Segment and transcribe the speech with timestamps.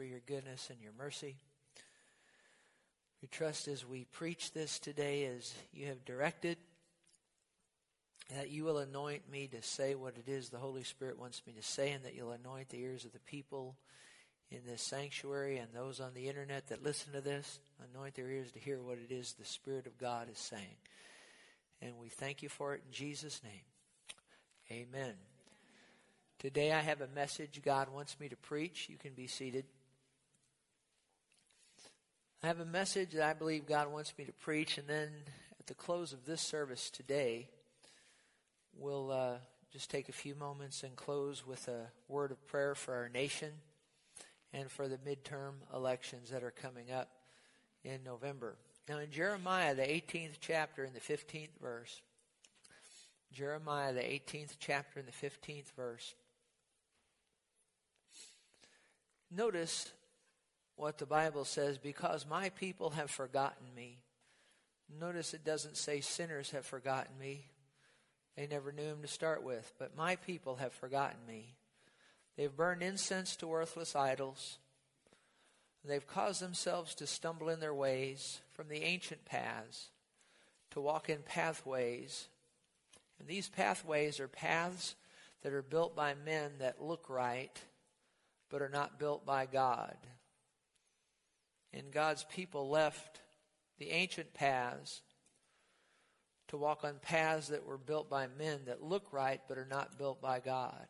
[0.00, 1.36] for your goodness and your mercy.
[3.20, 6.56] We trust as we preach this today as you have directed
[8.34, 11.52] that you will anoint me to say what it is the Holy Spirit wants me
[11.52, 13.76] to say, and that you'll anoint the ears of the people
[14.50, 17.60] in this sanctuary and those on the internet that listen to this.
[17.92, 20.78] Anoint their ears to hear what it is the Spirit of God is saying.
[21.82, 24.80] And we thank you for it in Jesus' name.
[24.88, 25.12] Amen.
[26.38, 28.88] Today I have a message God wants me to preach.
[28.88, 29.66] You can be seated.
[32.42, 35.10] I have a message that I believe God wants me to preach, and then
[35.58, 37.48] at the close of this service today,
[38.74, 39.34] we'll uh,
[39.70, 43.50] just take a few moments and close with a word of prayer for our nation
[44.54, 47.10] and for the midterm elections that are coming up
[47.84, 48.56] in November.
[48.88, 52.00] Now, in Jeremiah, the 18th chapter, in the 15th verse,
[53.34, 56.14] Jeremiah, the 18th chapter, in the 15th verse,
[59.30, 59.92] notice
[60.80, 63.98] what the Bible says because my people have forgotten me.
[64.98, 67.44] Notice it doesn't say sinners have forgotten me.
[68.36, 69.72] They never knew him to start with.
[69.78, 71.54] But my people have forgotten me.
[72.36, 74.58] They've burned incense to worthless idols.
[75.84, 79.90] They've caused themselves to stumble in their ways from the ancient paths,
[80.70, 82.28] to walk in pathways.
[83.18, 84.94] And these pathways are paths
[85.42, 87.58] that are built by men that look right,
[88.50, 89.96] but are not built by God.
[91.72, 93.20] And God's people left
[93.78, 95.02] the ancient paths
[96.48, 99.98] to walk on paths that were built by men that look right but are not
[99.98, 100.86] built by God.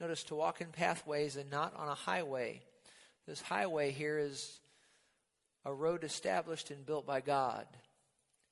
[0.00, 2.62] Notice to walk in pathways and not on a highway.
[3.26, 4.60] This highway here is
[5.64, 7.66] a road established and built by God.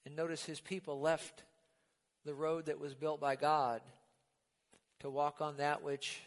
[0.05, 1.45] And notice his people left
[2.25, 3.81] the road that was built by God
[5.01, 6.21] to walk on that which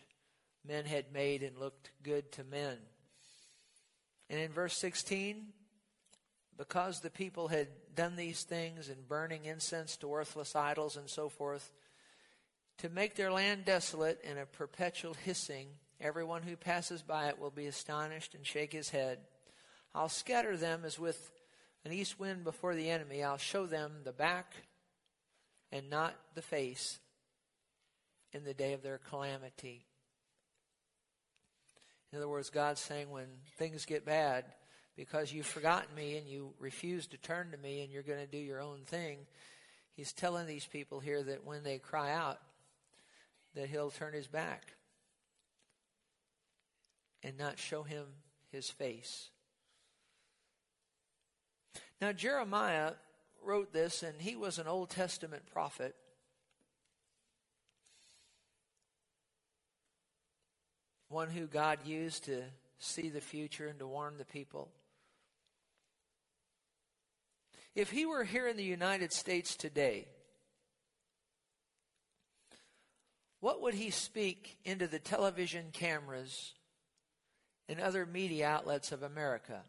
[0.65, 2.77] men had made and looked good to men.
[4.29, 5.47] And in verse 16,
[6.57, 11.29] because the people had done these things and burning incense to worthless idols and so
[11.29, 11.71] forth,
[12.79, 15.67] to make their land desolate and a perpetual hissing,
[15.99, 19.19] everyone who passes by it will be astonished and shake his head.
[19.95, 21.31] I'll scatter them as with
[21.85, 23.23] an east wind before the enemy.
[23.23, 24.53] I'll show them the back
[25.71, 26.99] and not the face
[28.33, 29.86] in the day of their calamity.
[32.17, 33.27] In other words, God's saying when
[33.59, 34.43] things get bad,
[34.95, 38.25] because you've forgotten me and you refuse to turn to me and you're going to
[38.25, 39.19] do your own thing.
[39.93, 42.39] He's telling these people here that when they cry out,
[43.53, 44.73] that he'll turn his back
[47.21, 48.05] and not show him
[48.51, 49.29] his face.
[52.01, 52.93] Now, Jeremiah
[53.45, 55.95] wrote this, and he was an Old Testament prophet.
[61.09, 62.43] One who God used to
[62.79, 64.69] see the future and to warn the people.
[67.75, 70.07] If he were here in the United States today,
[73.39, 76.53] what would he speak into the television cameras
[77.69, 79.61] and other media outlets of America?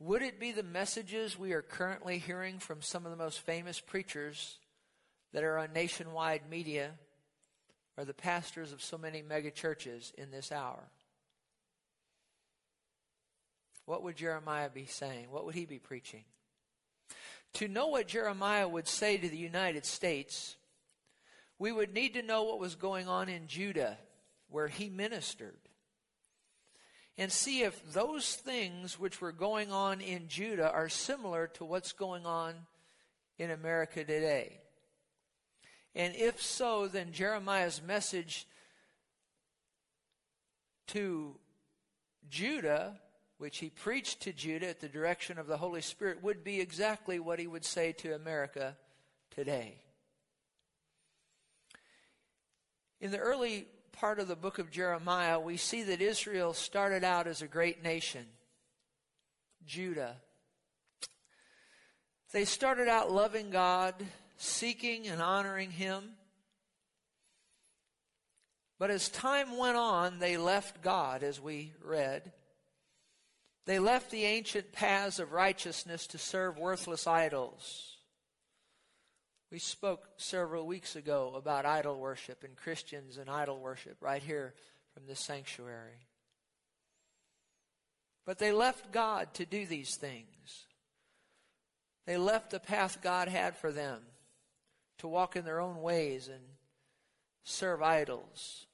[0.00, 3.80] Would it be the messages we are currently hearing from some of the most famous
[3.80, 4.58] preachers
[5.32, 6.92] that are on nationwide media
[7.98, 10.84] or the pastors of so many megachurches in this hour?
[13.86, 15.26] What would Jeremiah be saying?
[15.30, 16.24] What would he be preaching?
[17.54, 20.56] To know what Jeremiah would say to the United States,
[21.58, 23.98] we would need to know what was going on in Judah,
[24.48, 25.58] where he ministered,
[27.16, 31.92] and see if those things which were going on in Judah are similar to what's
[31.92, 32.54] going on
[33.38, 34.60] in America today.
[35.94, 38.46] And if so, then Jeremiah's message
[40.88, 41.36] to
[42.30, 42.98] Judah
[43.38, 47.20] which he preached to Judah at the direction of the Holy Spirit would be exactly
[47.20, 48.76] what he would say to America
[49.30, 49.76] today.
[53.00, 57.28] In the early part of the book of Jeremiah, we see that Israel started out
[57.28, 58.26] as a great nation,
[59.64, 60.16] Judah.
[62.32, 63.94] They started out loving God,
[64.38, 66.12] seeking and honoring Him.
[68.78, 72.32] But as time went on, they left God, as we read.
[73.66, 77.96] They left the ancient paths of righteousness to serve worthless idols.
[79.50, 84.54] We spoke several weeks ago about idol worship and Christians and idol worship right here
[84.94, 86.06] from this sanctuary.
[88.24, 90.66] But they left God to do these things.
[92.06, 94.02] They left the path God had for them
[94.98, 96.42] to walk in their own ways and
[97.44, 98.66] serve idols.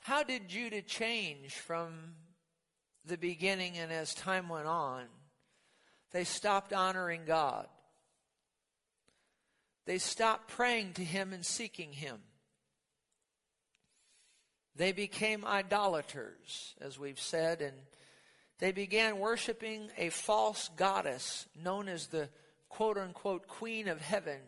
[0.00, 2.14] How did Judah change from
[3.04, 5.04] the beginning and as time went on?
[6.12, 7.66] They stopped honoring God.
[9.84, 12.18] They stopped praying to Him and seeking Him.
[14.76, 17.74] They became idolaters, as we've said, and
[18.58, 22.28] they began worshiping a false goddess known as the
[22.68, 24.40] quote unquote Queen of Heaven,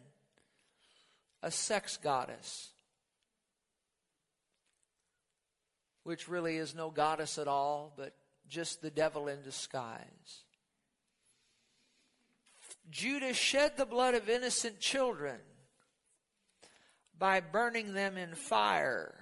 [1.43, 2.71] a sex goddess,
[6.05, 8.15] which really is no goddess at all, but
[8.49, 10.45] just the devil in disguise.
[12.91, 15.39] Judah shed the blood of innocent children
[17.17, 19.15] by burning them in fire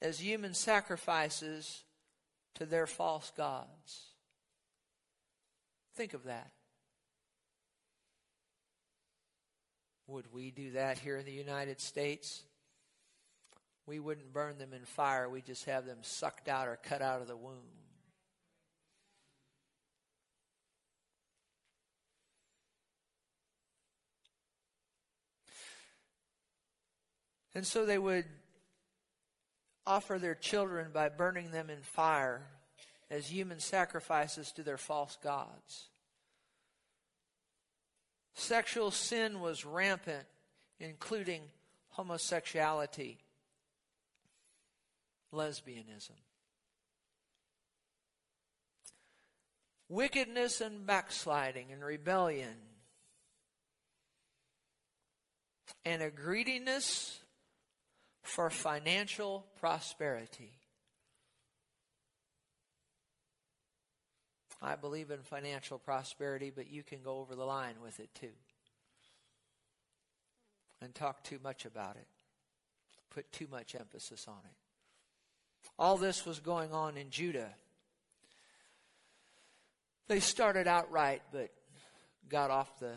[0.00, 1.84] as human sacrifices
[2.54, 4.11] to their false gods.
[5.94, 6.50] Think of that.
[10.06, 12.42] Would we do that here in the United States?
[13.86, 17.20] We wouldn't burn them in fire, we just have them sucked out or cut out
[17.20, 17.56] of the womb.
[27.54, 28.24] And so they would
[29.86, 32.42] offer their children by burning them in fire
[33.12, 35.90] as human sacrifices to their false gods.
[38.32, 40.24] Sexual sin was rampant,
[40.80, 41.42] including
[41.90, 43.18] homosexuality,
[45.30, 46.16] lesbianism.
[49.90, 52.56] Wickedness and backsliding and rebellion,
[55.84, 57.20] and a greediness
[58.22, 60.61] for financial prosperity.
[64.62, 68.30] I believe in financial prosperity, but you can go over the line with it too.
[70.80, 72.06] And talk too much about it.
[73.10, 75.68] Put too much emphasis on it.
[75.78, 77.54] All this was going on in Judah.
[80.06, 81.50] They started out right, but
[82.28, 82.92] got off the,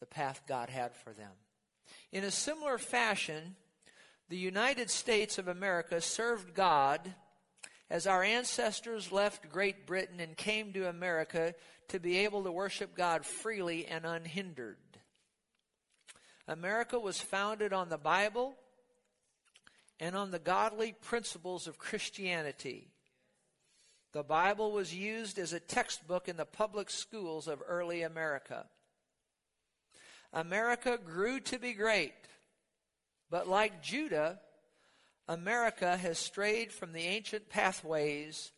[0.00, 1.32] the path God had for them.
[2.12, 3.54] In a similar fashion,
[4.28, 7.14] the United States of America served God
[7.88, 11.54] as our ancestors left Great Britain and came to America
[11.88, 14.76] to be able to worship God freely and unhindered.
[16.48, 18.56] America was founded on the Bible
[19.98, 22.88] and on the godly principles of Christianity.
[24.12, 28.66] The Bible was used as a textbook in the public schools of early America.
[30.32, 32.14] America grew to be great,
[33.30, 34.40] but like Judah,
[35.28, 38.52] America has strayed from the ancient pathways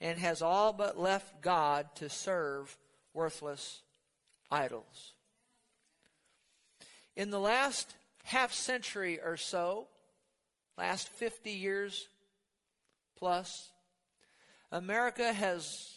[0.00, 2.76] and has all but left God to serve
[3.12, 3.82] worthless
[4.50, 5.12] idols.
[7.16, 7.94] In the last
[8.24, 9.88] half century or so,
[10.76, 12.08] last 50 years
[13.18, 13.70] plus,
[14.70, 15.94] America has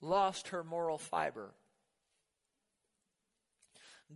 [0.00, 1.50] lost her moral fiber.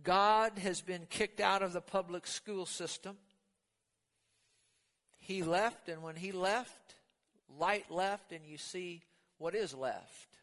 [0.03, 3.17] God has been kicked out of the public school system.
[5.25, 6.93] He left, and when he left,
[7.57, 9.01] light left, and you see
[9.39, 10.37] what is left.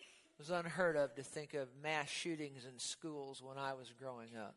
[0.00, 4.34] It was unheard of to think of mass shootings in schools when I was growing
[4.34, 4.54] up.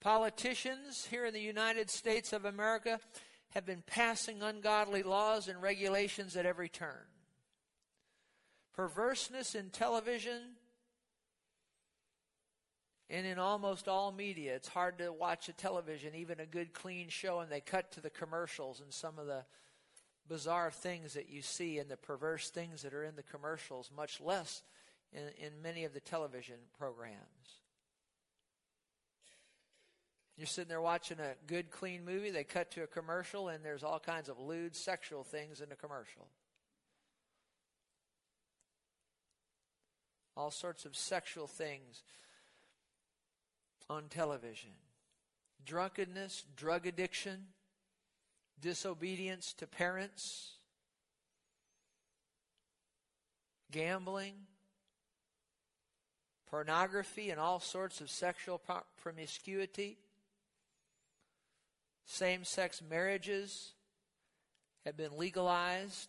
[0.00, 3.00] Politicians here in the United States of America
[3.54, 7.08] have been passing ungodly laws and regulations at every turn.
[8.72, 10.59] Perverseness in television
[13.10, 14.54] and in almost all media.
[14.54, 18.00] It's hard to watch a television, even a good, clean show, and they cut to
[18.00, 19.44] the commercials and some of the
[20.28, 24.20] bizarre things that you see and the perverse things that are in the commercials, much
[24.20, 24.62] less
[25.12, 27.16] in, in many of the television programs.
[30.36, 33.82] You're sitting there watching a good, clean movie, they cut to a commercial, and there's
[33.82, 36.28] all kinds of lewd sexual things in the commercial.
[40.36, 42.04] All sorts of sexual things
[43.90, 44.70] on television
[45.66, 47.48] drunkenness, drug addiction,
[48.60, 50.52] disobedience to parents,
[53.70, 54.32] gambling,
[56.48, 58.60] pornography, and all sorts of sexual
[59.02, 59.98] promiscuity.
[62.06, 63.72] Same sex marriages
[64.86, 66.08] have been legalized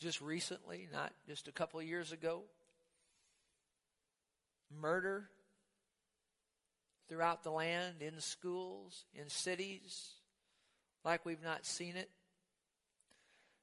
[0.00, 2.42] just recently, not just a couple of years ago.
[4.80, 5.28] Murder,
[7.12, 10.12] throughout the land, in schools, in cities,
[11.04, 12.08] like we've not seen it.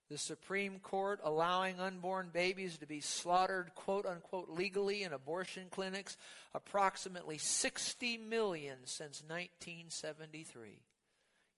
[0.07, 6.15] the Supreme Court allowing unborn babies to be slaughtered, quote unquote, legally in abortion clinics,
[6.53, 10.83] approximately 60 million since 1973.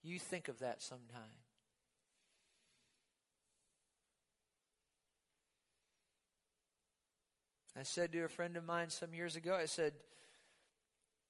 [0.01, 1.21] You think of that sometime.
[7.77, 9.91] I said to a friend of mine some years ago, I said,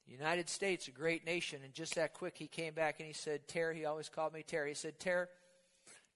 [0.06, 3.14] the United States, a great nation, and just that quick he came back and he
[3.14, 4.70] said, Terry, he always called me Terry.
[4.70, 5.28] He said, Terry,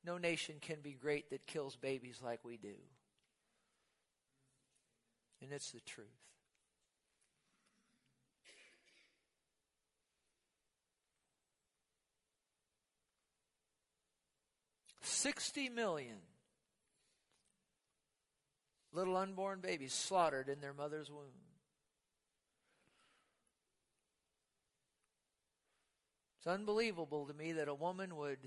[0.04, 2.75] no nation can be great that kills babies like we do.
[5.42, 6.08] And it's the truth.
[15.01, 16.18] Sixty million
[18.92, 21.45] little unborn babies slaughtered in their mother's womb.
[26.46, 28.38] It's unbelievable to me that a woman would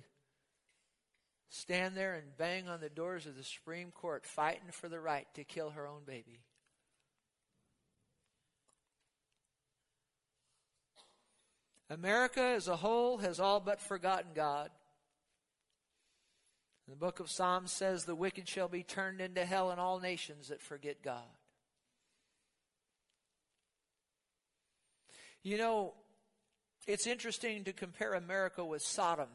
[1.48, 5.26] stand there and bang on the doors of the Supreme Court fighting for the right
[5.34, 6.38] to kill her own baby.
[11.90, 14.70] America as a whole has all but forgotten God.
[16.88, 20.50] The book of Psalms says, The wicked shall be turned into hell, and all nations
[20.50, 21.24] that forget God.
[25.42, 25.94] You know,
[26.88, 29.28] it's interesting to compare America with Sodom,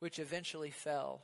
[0.00, 1.22] which eventually fell.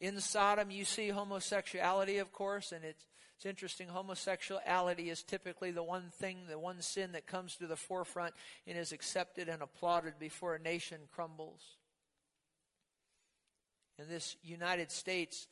[0.00, 3.88] In Sodom, you see homosexuality, of course, and it's, it's interesting.
[3.88, 8.32] Homosexuality is typically the one thing, the one sin that comes to the forefront
[8.64, 11.62] and is accepted and applauded before a nation crumbles.
[13.98, 15.48] In this United States,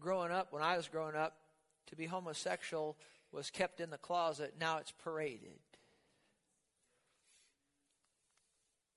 [0.00, 1.36] growing up, when I was growing up,
[1.86, 2.96] to be homosexual
[3.30, 4.54] was kept in the closet.
[4.58, 5.60] Now it's paraded.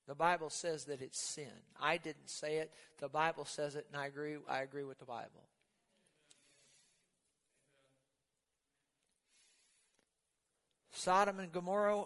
[0.07, 1.51] The Bible says that it's sin.
[1.79, 2.71] I didn't say it.
[2.99, 4.37] The Bible says it, and I agree.
[4.47, 5.43] I agree with the Bible.
[10.91, 12.05] Sodom and Gomorrah,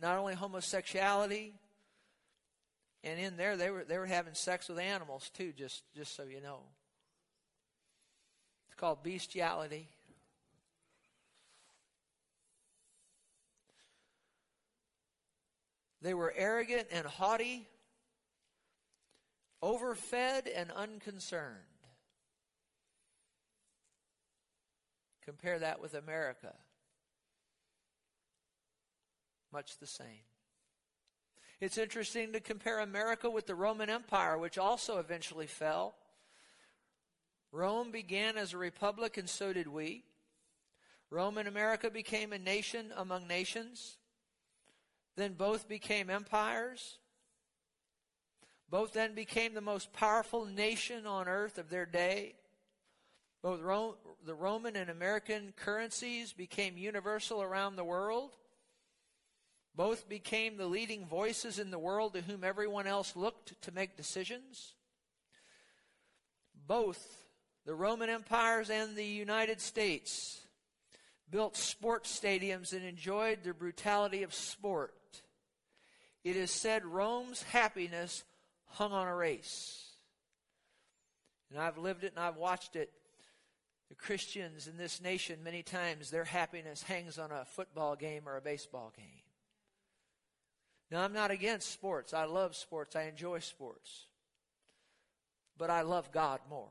[0.00, 1.54] not only homosexuality,
[3.02, 5.52] and in there they were they were having sex with animals too.
[5.56, 6.60] Just just so you know,
[8.68, 9.88] it's called bestiality.
[16.00, 17.68] They were arrogant and haughty,
[19.60, 21.56] overfed and unconcerned.
[25.28, 26.54] Compare that with America.
[29.52, 30.24] Much the same.
[31.60, 35.96] It's interesting to compare America with the Roman Empire, which also eventually fell.
[37.52, 40.04] Rome began as a republic, and so did we.
[41.10, 43.97] Rome and America became a nation among nations.
[45.18, 46.98] Then both became empires.
[48.70, 52.36] Both then became the most powerful nation on earth of their day.
[53.42, 58.36] Both the Roman and American currencies became universal around the world.
[59.74, 63.96] Both became the leading voices in the world to whom everyone else looked to make
[63.96, 64.74] decisions.
[66.68, 67.24] Both
[67.66, 70.42] the Roman empires and the United States
[71.28, 74.94] built sports stadiums and enjoyed the brutality of sport.
[76.24, 78.24] It is said Rome's happiness
[78.66, 79.86] hung on a race.
[81.50, 82.90] And I've lived it and I've watched it.
[83.88, 88.36] The Christians in this nation, many times, their happiness hangs on a football game or
[88.36, 89.22] a baseball game.
[90.90, 92.12] Now, I'm not against sports.
[92.12, 92.96] I love sports.
[92.96, 94.06] I enjoy sports.
[95.56, 96.68] But I love God more.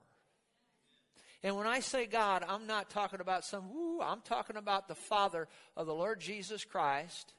[1.44, 4.96] And when I say God, I'm not talking about some woo, I'm talking about the
[4.96, 7.34] Father of the Lord Jesus Christ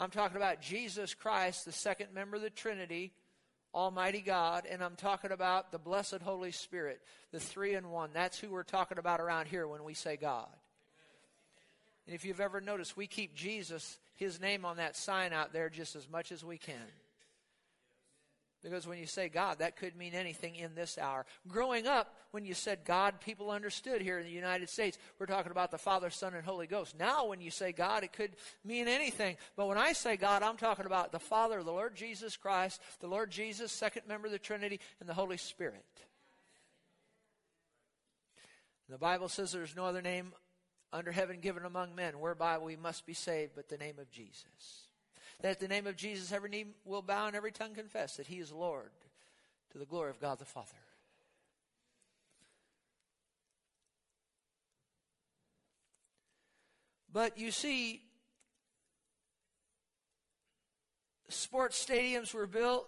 [0.00, 3.12] I'm talking about Jesus Christ, the second member of the Trinity,
[3.74, 7.00] Almighty God, and I'm talking about the blessed Holy Spirit,
[7.32, 8.10] the three in one.
[8.12, 10.48] That's who we're talking about around here when we say God.
[12.06, 15.68] And if you've ever noticed, we keep Jesus, his name on that sign out there
[15.68, 16.76] just as much as we can.
[18.62, 21.24] Because when you say God, that could mean anything in this hour.
[21.46, 24.98] Growing up, when you said God, people understood here in the United States.
[25.18, 26.98] We're talking about the Father, Son, and Holy Ghost.
[26.98, 28.32] Now, when you say God, it could
[28.64, 29.36] mean anything.
[29.56, 33.06] But when I say God, I'm talking about the Father, the Lord Jesus Christ, the
[33.06, 35.84] Lord Jesus, second member of the Trinity, and the Holy Spirit.
[38.88, 40.32] The Bible says there's no other name
[40.92, 44.87] under heaven given among men whereby we must be saved but the name of Jesus
[45.40, 48.26] that at the name of Jesus every knee will bow and every tongue confess that
[48.26, 48.90] he is Lord
[49.72, 50.66] to the glory of God the Father.
[57.12, 58.02] But you see,
[61.28, 62.86] sports stadiums were built,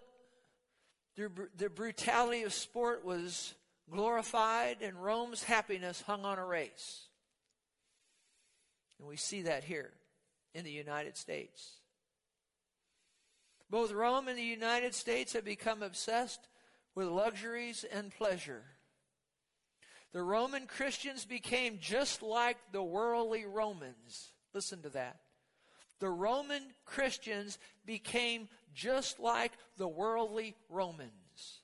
[1.17, 3.55] The, the brutality of sport was
[3.91, 7.09] glorified, and Rome's happiness hung on a race.
[8.99, 9.91] And we see that here
[10.55, 11.80] in the United States.
[13.71, 16.49] Both Rome and the United States have become obsessed
[16.95, 18.65] with luxuries and pleasure.
[20.13, 24.33] The Roman Christians became just like the worldly Romans.
[24.53, 25.21] Listen to that.
[26.01, 31.61] The Roman Christians became just like the worldly Romans.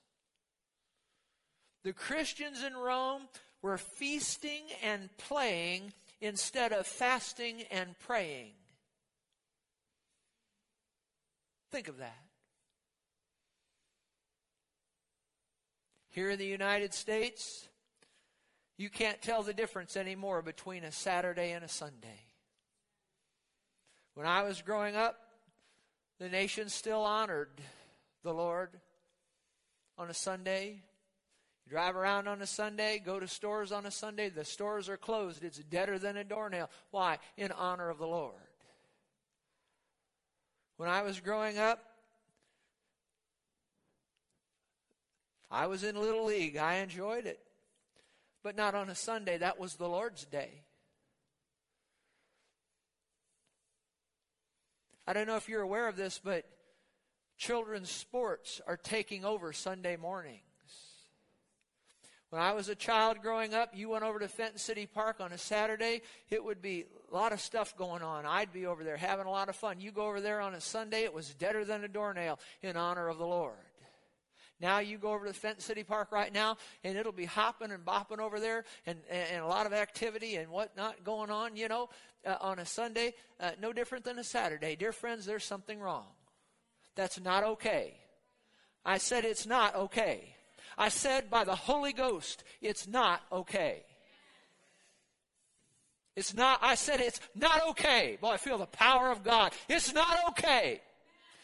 [1.83, 3.23] The Christians in Rome
[3.63, 8.53] were feasting and playing instead of fasting and praying.
[11.77, 12.25] Think of that.
[16.09, 17.69] Here in the United States,
[18.79, 22.25] you can't tell the difference anymore between a Saturday and a Sunday.
[24.15, 25.19] When I was growing up,
[26.19, 27.61] the nation still honored
[28.23, 28.71] the Lord
[29.99, 30.81] on a Sunday.
[31.67, 34.97] You drive around on a Sunday, go to stores on a Sunday, the stores are
[34.97, 35.45] closed.
[35.45, 36.71] It's deader than a doornail.
[36.91, 37.19] Why?
[37.37, 38.46] In honor of the Lord.
[40.77, 41.83] When I was growing up,
[45.51, 46.57] I was in Little League.
[46.57, 47.41] I enjoyed it.
[48.43, 49.39] But not on a Sunday.
[49.39, 50.63] That was the Lord's day.
[55.07, 56.45] I don't know if you're aware of this, but
[57.39, 60.46] children's sports are taking over Sunday mornings.
[62.31, 65.33] When I was a child growing up, you went over to Fenton City Park on
[65.33, 68.27] a Saturday, it would be a lot of stuff going on.
[68.27, 69.81] I'd be over there having a lot of fun.
[69.81, 73.09] You go over there on a Sunday, it was deader than a doornail in honor
[73.09, 73.55] of the Lord.
[74.59, 77.85] Now you go over to Fenton City Park right now, and it'll be hopping and
[77.85, 81.91] bopping over there, and, and a lot of activity and whatnot going on, you know,
[82.27, 83.15] uh, on a Sunday.
[83.39, 84.75] Uh, no different than a Saturday.
[84.75, 86.07] Dear friends, there's something wrong.
[86.95, 87.99] That's not okay.
[88.85, 90.36] I said it's not okay.
[90.79, 93.85] I said by the Holy Ghost, it's not okay.
[96.17, 98.19] It's not, I said it's not okay.
[98.21, 99.53] Boy, I feel the power of God.
[99.69, 100.81] It's not okay.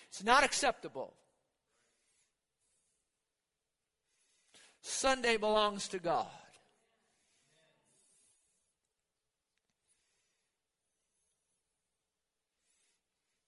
[0.09, 1.15] It's not acceptable.
[4.83, 6.27] Sunday belongs to God.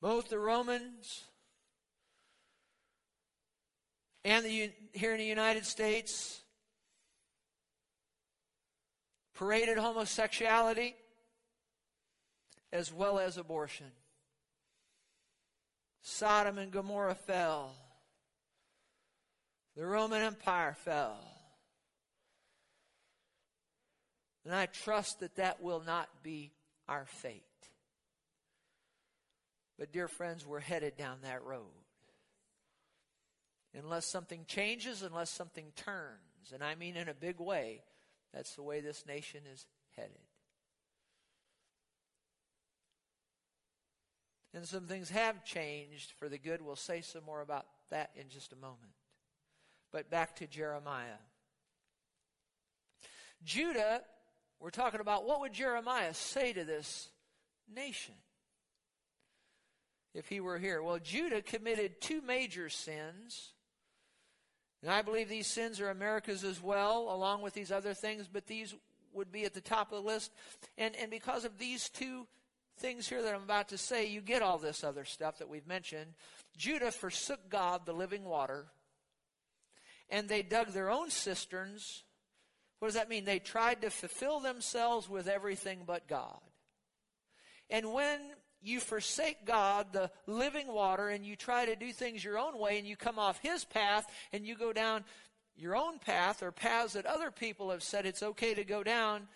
[0.01, 1.25] Both the Romans
[4.25, 6.40] and the, here in the United States
[9.35, 10.94] paraded homosexuality
[12.72, 13.90] as well as abortion.
[16.00, 17.74] Sodom and Gomorrah fell.
[19.76, 21.18] The Roman Empire fell.
[24.44, 26.52] And I trust that that will not be
[26.88, 27.42] our fate.
[29.78, 31.84] But, dear friends, we're headed down that road.
[33.77, 37.83] Unless something changes, unless something turns, and I mean in a big way,
[38.33, 40.19] that's the way this nation is headed.
[44.55, 46.63] And some things have changed for the good.
[46.63, 48.93] We'll say some more about that in just a moment.
[49.91, 51.19] But back to Jeremiah.
[53.43, 54.03] Judah,
[54.61, 57.09] we're talking about what would Jeremiah say to this
[57.73, 58.15] nation
[60.15, 60.83] if he were here?
[60.83, 63.54] Well, Judah committed two major sins.
[64.85, 68.47] And I believe these sins are America's as well, along with these other things, but
[68.47, 68.75] these
[69.14, 70.31] would be at the top of the list.
[70.77, 72.27] And, and because of these two
[72.79, 75.66] things here that I'm about to say, you get all this other stuff that we've
[75.66, 76.12] mentioned.
[76.59, 78.66] Judah forsook God, the living water,
[80.11, 82.03] and they dug their own cisterns.
[82.79, 83.25] What does that mean?
[83.25, 86.40] They tried to fulfill themselves with everything but God.
[87.70, 88.20] And when
[88.64, 92.79] you forsake God, the living water, and you try to do things your own way,
[92.79, 95.05] and you come off His path, and you go down
[95.57, 99.29] your own path or paths that other people have said it's okay to go down,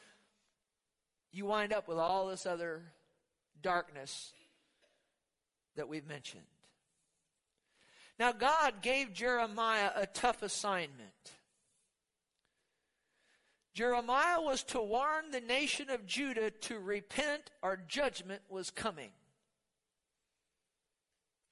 [1.31, 2.83] you wind up with all this other
[3.63, 4.33] darkness
[5.77, 6.43] that we've mentioned.
[8.19, 11.13] Now, God gave Jeremiah a tough assignment.
[13.75, 19.11] Jeremiah was to warn the nation of Judah to repent or judgment was coming.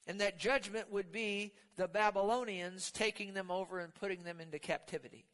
[0.07, 5.27] And that judgment would be the Babylonians taking them over and putting them into captivity.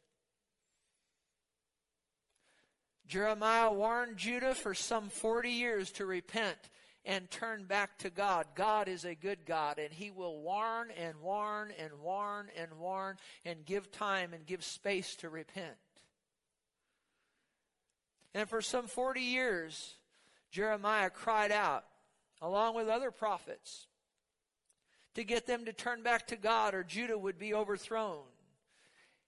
[3.07, 6.57] Jeremiah warned Judah for some 40 years to repent
[7.05, 8.47] and turn back to God.
[8.55, 13.17] God is a good God, and He will warn and warn and warn and warn
[13.45, 15.75] and give time and give space to repent.
[18.33, 19.95] And for some 40 years,
[20.49, 21.83] Jeremiah cried out,
[22.41, 23.87] along with other prophets,
[25.15, 28.23] to get them to turn back to God, or Judah would be overthrown.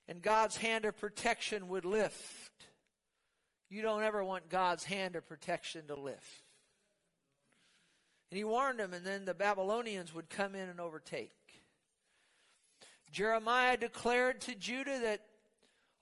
[0.07, 2.67] And God's hand of protection would lift.
[3.69, 6.43] You don't ever want God's hand of protection to lift.
[8.31, 11.31] And he warned them, and then the Babylonians would come in and overtake.
[13.11, 15.21] Jeremiah declared to Judah that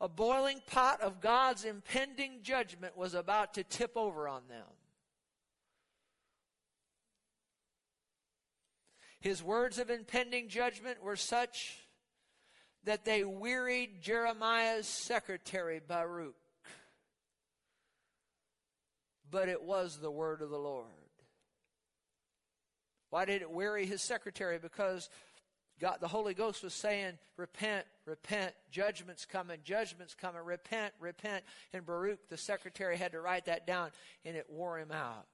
[0.02, 4.66] a boiling pot of God's impending judgment was about to tip over on them.
[9.24, 11.78] His words of impending judgment were such
[12.84, 16.36] that they wearied Jeremiah's secretary, Baruch.
[19.32, 20.90] But it was the word of the Lord.
[23.12, 24.60] Why did it weary his secretary?
[24.60, 25.10] Because
[25.80, 31.46] God, the Holy Ghost was saying, repent, repent, judgment's coming, judgment's coming, repent, repent.
[31.72, 33.92] And Baruch, the secretary, had to write that down,
[34.26, 35.28] and it wore him out.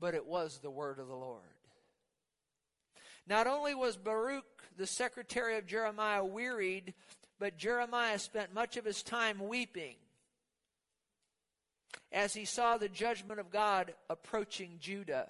[0.00, 1.44] But it was the word of the Lord.
[3.28, 4.44] Not only was Baruch,
[4.76, 6.94] the secretary of Jeremiah, wearied,
[7.38, 9.96] but Jeremiah spent much of his time weeping
[12.10, 15.28] as he saw the judgment of God approaching Judah.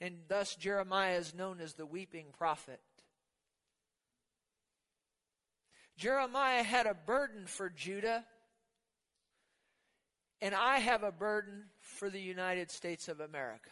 [0.00, 2.80] And thus Jeremiah is known as the weeping prophet.
[5.96, 8.24] Jeremiah had a burden for Judah,
[10.42, 13.70] and I have a burden for the United States of America.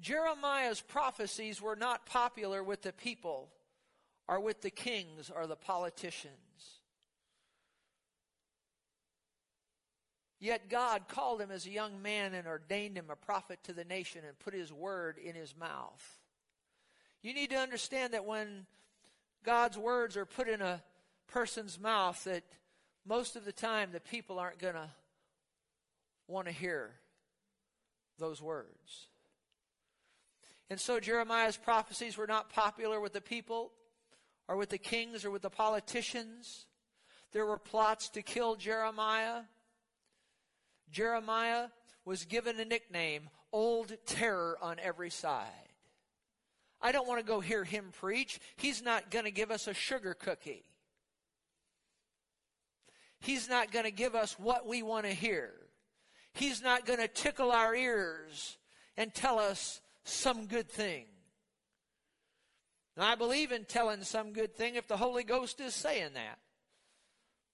[0.00, 3.48] Jeremiah's prophecies were not popular with the people
[4.26, 6.34] or with the kings or the politicians.
[10.40, 13.84] Yet God called him as a young man and ordained him a prophet to the
[13.84, 16.18] nation and put his word in his mouth.
[17.22, 18.66] You need to understand that when
[19.42, 20.82] God's words are put in a
[21.28, 22.44] person's mouth that
[23.06, 24.90] most of the time the people aren't going to
[26.28, 26.90] want to hear
[28.18, 29.08] those words.
[30.70, 33.72] And so Jeremiah's prophecies were not popular with the people
[34.48, 36.66] or with the kings or with the politicians.
[37.32, 39.42] There were plots to kill Jeremiah.
[40.90, 41.68] Jeremiah
[42.04, 45.48] was given a nickname, Old Terror on every side.
[46.80, 48.38] I don't want to go hear him preach.
[48.56, 50.64] He's not going to give us a sugar cookie.
[53.20, 55.50] He's not going to give us what we want to hear.
[56.34, 58.58] He's not going to tickle our ears
[58.98, 61.06] and tell us some good thing.
[62.96, 66.38] And I believe in telling some good thing if the Holy Ghost is saying that.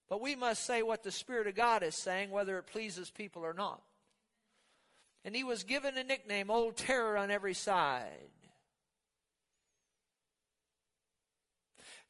[0.07, 3.43] But we must say what the Spirit of God is saying, whether it pleases people
[3.43, 3.81] or not.
[5.23, 8.29] And he was given a nickname, Old Terror on every side.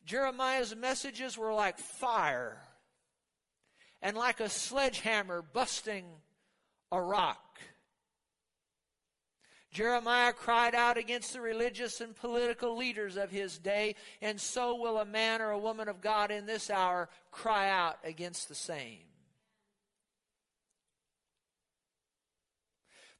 [0.05, 2.57] Jeremiah's messages were like fire
[4.01, 6.05] and like a sledgehammer busting
[6.91, 7.50] a rock.
[9.71, 14.97] Jeremiah cried out against the religious and political leaders of his day, and so will
[14.97, 18.99] a man or a woman of God in this hour cry out against the same.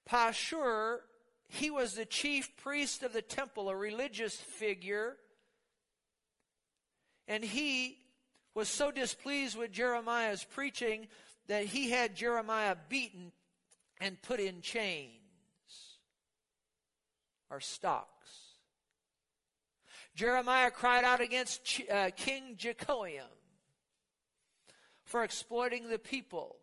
[0.10, 0.98] Pashur,
[1.48, 5.16] he was the chief priest of the temple, a religious figure,
[7.30, 7.98] and he
[8.54, 11.08] was so displeased with Jeremiah's preaching
[11.48, 13.32] that he had Jeremiah beaten
[14.02, 15.20] and put in chains
[17.52, 18.56] are stocks.
[20.16, 23.24] Jeremiah cried out against uh, King Jehoiakim
[25.06, 26.56] for exploiting the people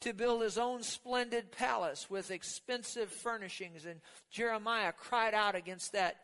[0.00, 3.86] to build his own splendid palace with expensive furnishings.
[3.86, 6.16] And Jeremiah cried out against that,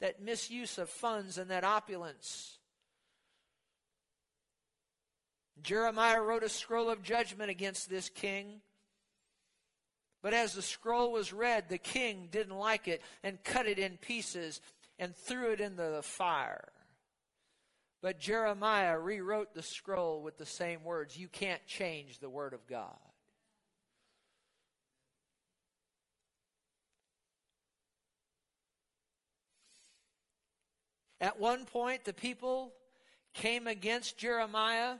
[0.00, 2.58] that misuse of funds and that opulence.
[5.62, 8.60] Jeremiah wrote a scroll of judgment against this king
[10.24, 13.98] but as the scroll was read, the king didn't like it and cut it in
[13.98, 14.62] pieces
[14.98, 16.72] and threw it into the fire.
[18.00, 21.18] But Jeremiah rewrote the scroll with the same words.
[21.18, 22.96] You can't change the word of God.
[31.20, 32.72] At one point, the people
[33.34, 34.94] came against Jeremiah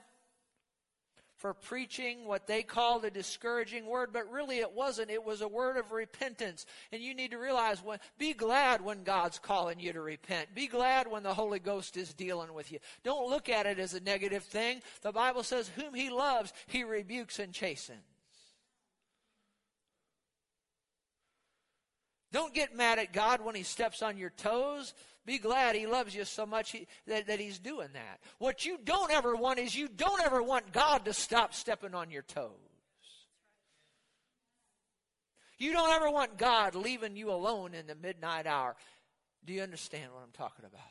[1.45, 5.11] for preaching what they called a discouraging word, but really it wasn't.
[5.11, 6.65] It was a word of repentance.
[6.91, 10.55] And you need to realize when, be glad when God's calling you to repent.
[10.55, 12.79] Be glad when the Holy Ghost is dealing with you.
[13.03, 14.81] Don't look at it as a negative thing.
[15.03, 18.14] The Bible says, whom he loves, he rebukes and chastens.
[22.35, 24.93] Don't get mad at God when he steps on your toes.
[25.25, 28.19] Be glad he loves you so much he, that, that he's doing that.
[28.39, 32.11] What you don't ever want is you don't ever want God to stop stepping on
[32.11, 32.51] your toes.
[35.59, 38.75] You don't ever want God leaving you alone in the midnight hour.
[39.45, 40.83] Do you understand what I'm talking about?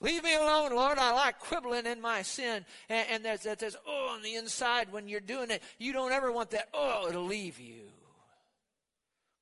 [0.00, 0.98] Leave me alone, Lord.
[0.98, 2.64] I like quibbling in my sin.
[2.88, 5.62] And, and there's, there's oh on the inside when you're doing it.
[5.78, 7.82] You don't ever want that oh to leave you.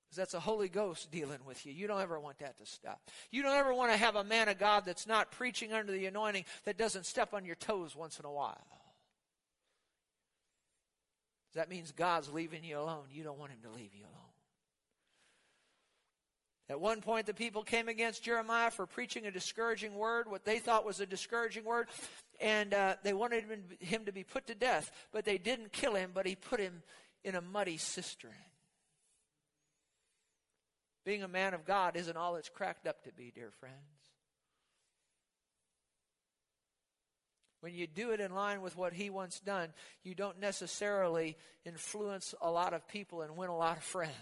[0.09, 1.73] Because that's a Holy Ghost dealing with you.
[1.73, 3.01] You don't ever want that to stop.
[3.31, 6.07] You don't ever want to have a man of God that's not preaching under the
[6.07, 8.67] anointing that doesn't step on your toes once in a while.
[11.55, 13.05] That means God's leaving you alone.
[13.13, 14.28] You don't want him to leave you alone.
[16.71, 20.59] At one point, the people came against Jeremiah for preaching a discouraging word, what they
[20.59, 21.89] thought was a discouraging word,
[22.41, 23.45] and uh, they wanted
[23.81, 24.91] him to be put to death.
[25.11, 26.83] But they didn't kill him, but he put him
[27.25, 28.33] in a muddy cistern.
[31.07, 33.75] Being a man of God isn't all it's cracked up to be, dear friends.
[37.61, 39.71] When you do it in line with what he wants done,
[40.05, 44.13] you don't necessarily influence a lot of people and win a lot of friends.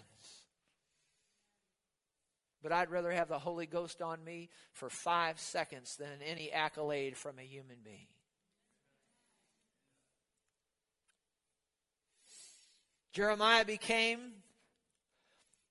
[2.67, 7.17] But I'd rather have the Holy Ghost on me for five seconds than any accolade
[7.17, 8.09] from a human being.
[13.13, 14.19] Jeremiah became,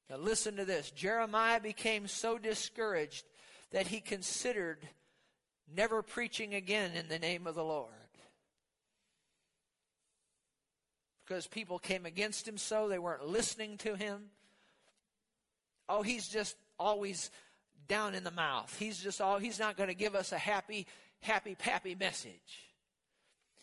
[0.10, 3.26] now listen to this Jeremiah became so discouraged
[3.72, 4.88] that he considered
[5.76, 7.92] never preaching again in the name of the Lord.
[11.26, 14.28] Because people came against him so, they weren't listening to him.
[15.90, 17.32] Oh, he's just always
[17.88, 18.76] down in the mouth.
[18.78, 20.88] He's just all, he's not going to give us a happy,
[21.22, 22.66] happy, happy message.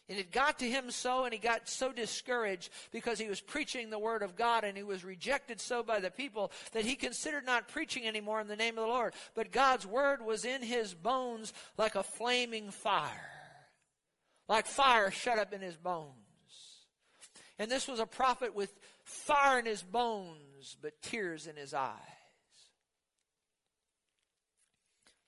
[0.09, 3.89] And it got to him so, and he got so discouraged because he was preaching
[3.89, 7.47] the word of God and he was rejected so by the people that he considered
[7.47, 9.15] not preaching anymore in the name of the Lord.
[9.35, 13.31] But God's word was in his bones like a flaming fire,
[14.49, 16.11] like fire shut up in his bones.
[17.59, 18.73] And this was a prophet with
[19.05, 21.93] fire in his bones, but tears in his eyes.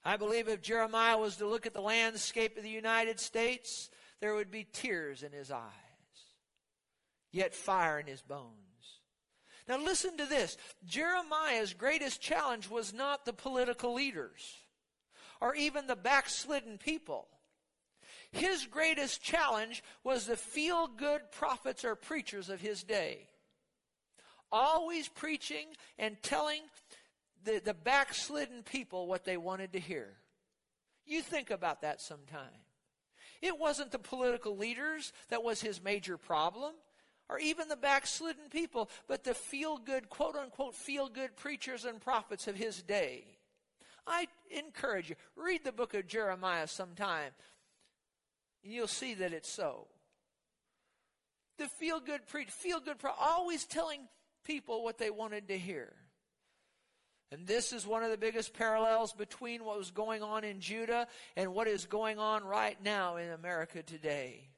[0.05, 3.89] I believe if Jeremiah was to look at the landscape of the United States,
[4.21, 5.71] there would be tears in his eyes,
[7.33, 8.55] yet fire in his bones.
[9.67, 14.59] Now, listen to this Jeremiah's greatest challenge was not the political leaders
[15.41, 17.29] or even the backslidden people.
[18.31, 23.29] His greatest challenge was the feel good prophets or preachers of his day.
[24.51, 26.63] Always preaching and telling
[27.45, 30.09] the, the backslidden people what they wanted to hear.
[31.07, 32.65] You think about that sometime.
[33.43, 36.73] It wasn't the political leaders that was his major problem,
[37.29, 42.01] or even the backslidden people, but the feel good, quote unquote, feel good preachers and
[42.01, 43.25] prophets of his day.
[44.07, 47.33] I encourage you, read the book of Jeremiah sometime,
[48.63, 49.89] and you'll see that it's so.
[51.59, 54.09] The feel good preach, feel good, pro- always telling
[54.45, 55.95] people what they wanted to hear.
[57.35, 61.09] And this is one of the biggest parallels between what was going on in Judah
[61.37, 64.51] and what is going on right now in America today.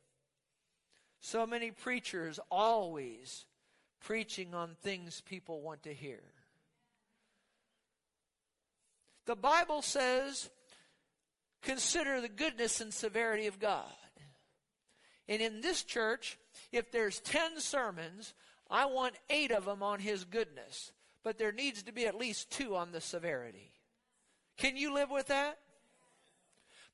[1.21, 3.47] So many preachers always
[4.01, 6.21] preaching on things people want to hear.
[9.25, 10.51] The Bible says,
[11.62, 13.85] consider the goodness and severity of God.
[15.31, 16.39] And in this church,
[16.73, 18.35] if there's 10 sermons,
[18.71, 20.93] I want eight of them on His goodness
[21.27, 23.73] but there needs to be at least two on the severity.
[24.57, 25.59] Can you live with that?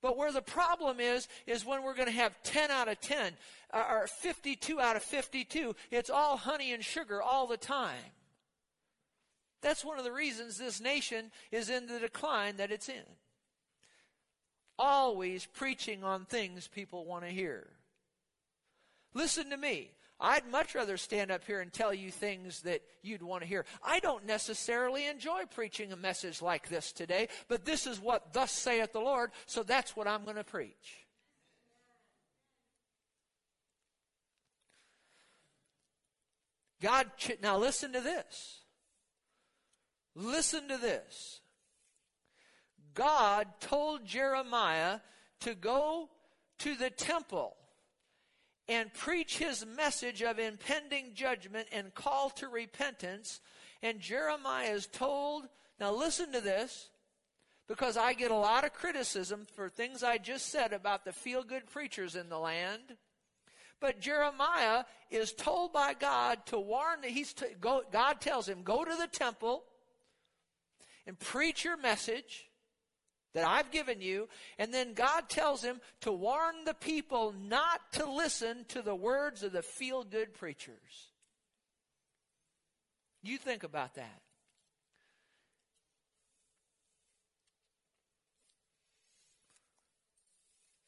[0.01, 3.35] But where the problem is, is when we're going to have 10 out of 10
[3.75, 8.01] uh, or 52 out of 52, it's all honey and sugar all the time.
[9.61, 13.05] That's one of the reasons this nation is in the decline that it's in.
[14.79, 17.69] Always preaching on things people want to hear.
[19.13, 19.91] Listen to me.
[20.23, 23.67] I'd much rather stand up here and tell you things that you'd want to hear.
[23.83, 28.53] I don't necessarily enjoy preaching a message like this today, but this is what thus
[28.53, 31.07] saith the Lord, so that's what I'm going to preach.
[36.81, 37.09] God,
[37.43, 38.61] now listen to this.
[40.15, 41.41] Listen to this.
[42.95, 45.01] God told Jeremiah
[45.41, 46.11] to go
[46.61, 47.57] to the temple
[48.73, 53.41] and preach his message of impending judgment and call to repentance.
[53.83, 55.45] And Jeremiah is told,
[55.79, 56.89] now listen to this,
[57.69, 61.43] because I get a lot of criticism for things I just said about the feel
[61.43, 62.97] good preachers in the land.
[63.79, 68.63] But Jeremiah is told by God to warn that he's to go, God tells him,
[68.63, 69.65] go to the temple
[71.07, 72.47] and preach your message
[73.35, 74.29] that I've given you.
[74.59, 79.43] And then God tells him to warn the people not to listen to the words
[79.43, 81.11] of the feel good preachers.
[83.23, 84.21] You think about that.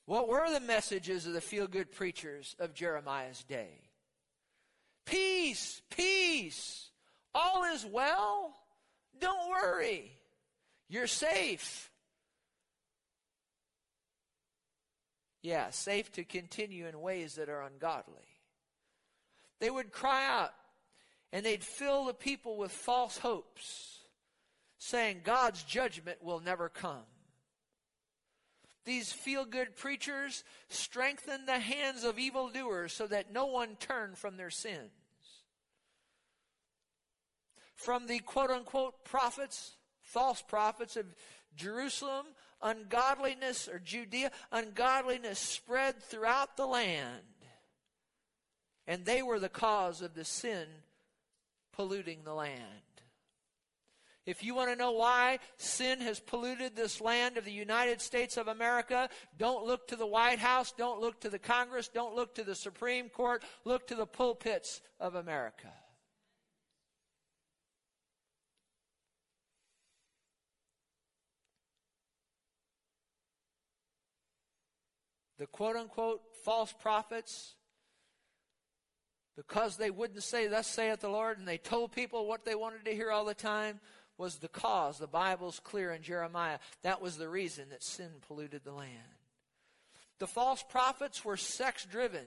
[0.06, 3.80] What were the messages of the feel good preachers of Jeremiah's day?
[5.06, 6.90] Peace, peace,
[7.34, 8.54] all is well.
[9.18, 10.12] Don't worry.
[10.88, 11.90] You're safe.
[15.44, 18.40] Yeah, safe to continue in ways that are ungodly.
[19.60, 20.54] They would cry out
[21.34, 23.98] and they'd fill the people with false hopes,
[24.78, 27.04] saying God's judgment will never come.
[28.86, 34.38] These feel good preachers strengthen the hands of evildoers so that no one turn from
[34.38, 34.92] their sins.
[37.74, 41.04] From the quote unquote prophets, false prophets of
[41.54, 42.24] Jerusalem,
[42.64, 47.22] ungodliness or Judea, ungodliness spread throughout the land.
[48.86, 50.66] And they were the cause of the sin
[51.72, 52.60] polluting the land.
[54.26, 58.38] If you want to know why sin has polluted this land of the United States
[58.38, 62.34] of America, don't look to the White House, don't look to the Congress, don't look
[62.36, 65.72] to the Supreme Court, look to the pulpits of America.
[75.44, 77.52] The quote unquote false prophets,
[79.36, 82.86] because they wouldn't say, Thus saith the Lord, and they told people what they wanted
[82.86, 83.80] to hear all the time,
[84.16, 84.96] was the cause.
[84.96, 86.60] The Bible's clear in Jeremiah.
[86.82, 88.88] That was the reason that sin polluted the land.
[90.18, 92.24] The false prophets were sex driven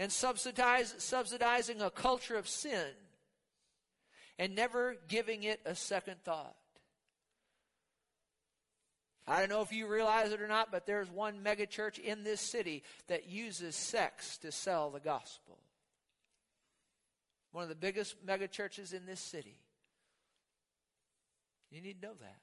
[0.00, 2.88] and subsidizing a culture of sin
[4.36, 6.56] and never giving it a second thought.
[9.26, 12.40] I don't know if you realize it or not, but there's one megachurch in this
[12.40, 15.58] city that uses sex to sell the gospel
[17.52, 19.60] one of the biggest megachurches in this city.
[21.70, 22.38] You need to know that.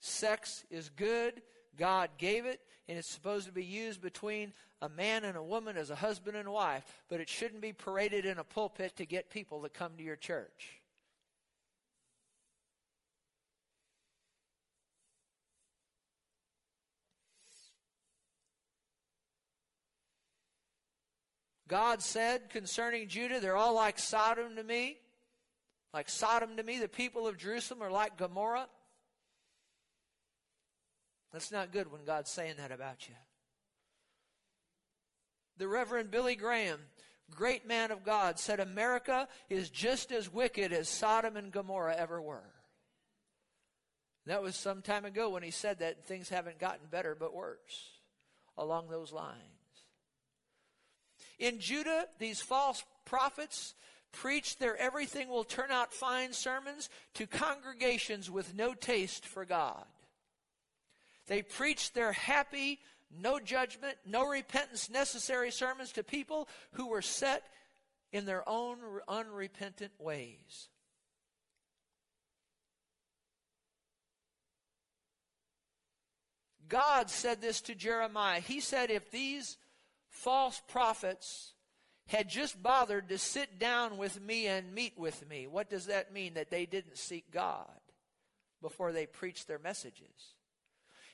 [0.00, 1.40] Sex is good.
[1.78, 5.76] God gave it, and it's supposed to be used between a man and a woman
[5.76, 9.30] as a husband and wife, but it shouldn't be paraded in a pulpit to get
[9.30, 10.81] people to come to your church.
[21.72, 24.98] God said concerning Judah, they're all like Sodom to me.
[25.94, 28.68] Like Sodom to me, the people of Jerusalem are like Gomorrah.
[31.32, 33.14] That's not good when God's saying that about you.
[35.56, 36.78] The Reverend Billy Graham,
[37.30, 42.20] great man of God, said America is just as wicked as Sodom and Gomorrah ever
[42.20, 42.52] were.
[44.26, 46.04] That was some time ago when he said that.
[46.04, 47.92] Things haven't gotten better, but worse
[48.58, 49.51] along those lines.
[51.42, 53.74] In Judah, these false prophets
[54.12, 59.84] preached their everything will turn out fine sermons to congregations with no taste for God.
[61.26, 62.78] They preached their happy,
[63.20, 67.42] no judgment, no repentance necessary sermons to people who were set
[68.12, 68.78] in their own
[69.08, 70.68] unrepentant ways.
[76.68, 78.40] God said this to Jeremiah.
[78.40, 79.56] He said, If these
[80.12, 81.54] false prophets
[82.06, 85.46] had just bothered to sit down with me and meet with me.
[85.46, 86.34] What does that mean?
[86.34, 87.80] That they didn't seek God
[88.60, 90.34] before they preached their messages.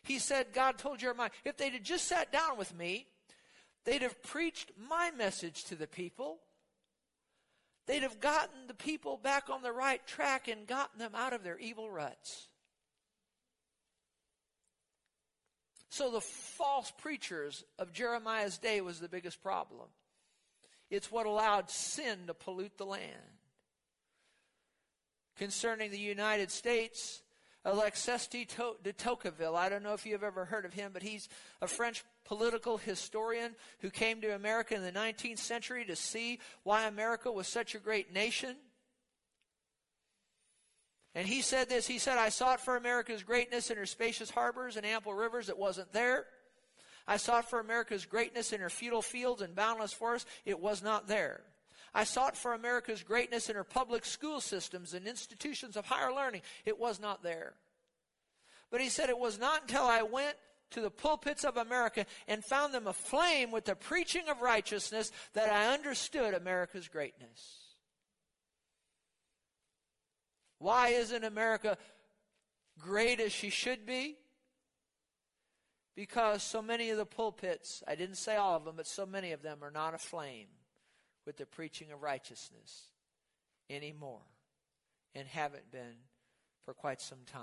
[0.02, 3.06] He said, God told Jeremiah, if they'd have just sat down with me,
[3.84, 6.38] they'd have preached my message to the people.
[7.86, 11.42] They'd have gotten the people back on the right track and gotten them out of
[11.42, 12.48] their evil ruts.
[15.90, 19.88] So the false preachers of Jeremiah's day was the biggest problem.
[20.90, 23.38] It's what allowed sin to pollute the land.
[25.36, 27.22] Concerning the United States,
[27.64, 31.28] Alexis de Tocqueville, I don't know if you've ever heard of him, but he's
[31.60, 36.86] a French political historian who came to America in the 19th century to see why
[36.86, 38.56] America was such a great nation.
[41.18, 44.76] And he said this He said, I sought for America's greatness in her spacious harbors
[44.76, 45.48] and ample rivers.
[45.48, 46.26] It wasn't there.
[47.08, 50.30] I sought for America's greatness in her feudal fields and boundless forests.
[50.44, 51.40] It was not there.
[51.92, 56.42] I sought for America's greatness in her public school systems and institutions of higher learning.
[56.64, 57.54] It was not there.
[58.70, 60.36] But he said, It was not until I went
[60.70, 65.50] to the pulpits of America and found them aflame with the preaching of righteousness that
[65.50, 67.67] I understood America's greatness.
[70.58, 71.78] Why isn't America
[72.78, 74.16] great as she should be
[75.94, 79.32] because so many of the pulpits, I didn't say all of them, but so many
[79.32, 80.46] of them are not aflame
[81.26, 82.84] with the preaching of righteousness
[83.68, 84.22] anymore
[85.14, 85.96] and haven't been
[86.64, 87.42] for quite some time.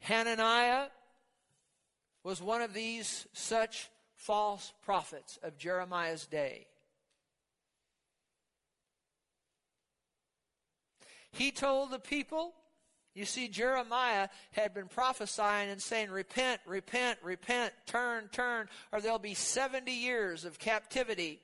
[0.00, 0.86] Hananiah
[2.24, 6.66] was one of these such false prophets of Jeremiah's day.
[11.36, 12.54] He told the people
[13.16, 19.18] you see, Jeremiah had been prophesying and saying, Repent, repent, repent, turn, turn, or there'll
[19.18, 21.40] be 70 years of captivity.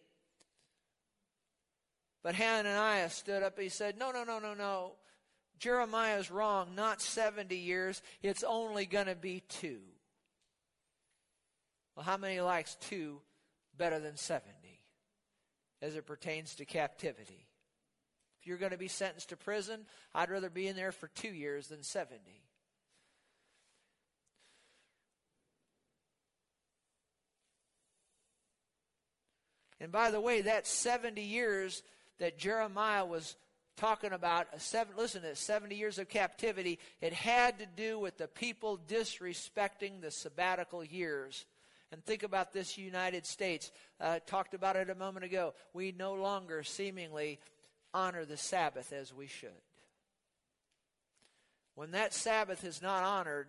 [2.22, 4.92] But Hananiah stood up he said, No, no, no, no, no.
[5.58, 6.74] Jeremiah's wrong.
[6.74, 8.02] Not 70 years.
[8.22, 9.80] It's only going to be two.
[11.96, 13.22] Well, how many likes two
[13.78, 14.50] better than 70
[15.80, 17.46] as it pertains to captivity?
[18.42, 21.28] If you're going to be sentenced to prison, I'd rather be in there for two
[21.28, 22.18] years than 70.
[29.78, 31.84] And by the way, that 70 years
[32.18, 33.36] that Jeremiah was
[33.76, 38.00] talking about, a seven, listen to this, 70 years of captivity, it had to do
[38.00, 41.46] with the people disrespecting the sabbatical years.
[41.92, 43.70] And think about this United States.
[44.00, 45.54] Uh, talked about it a moment ago.
[45.74, 47.38] We no longer seemingly
[47.94, 49.50] honor the Sabbath as we should.
[51.74, 53.48] When that Sabbath is not honored,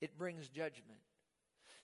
[0.00, 1.00] it brings judgment.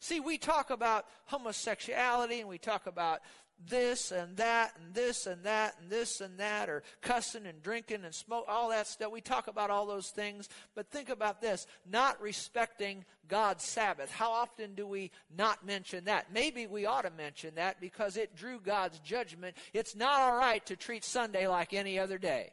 [0.01, 3.21] See, we talk about homosexuality and we talk about
[3.69, 8.05] this and that and this and that and this and that, or cussing and drinking
[8.05, 9.13] and smoke, all that stuff.
[9.13, 14.11] We talk about all those things, but think about this not respecting God's Sabbath.
[14.11, 16.33] How often do we not mention that?
[16.33, 19.57] Maybe we ought to mention that because it drew God's judgment.
[19.73, 22.53] It's not all right to treat Sunday like any other day.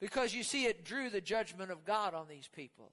[0.00, 2.92] Because you see, it drew the judgment of God on these people.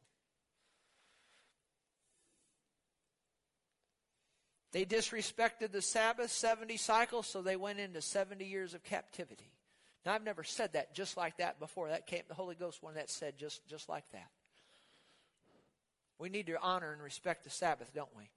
[4.72, 9.51] They disrespected the Sabbath 70 cycles, so they went into 70 years of captivity.
[10.05, 11.89] Now, I've never said that just like that before.
[11.89, 14.30] That came, the Holy Ghost one that said just, just like that.
[16.20, 18.30] We need to honor and respect the Sabbath, don't we?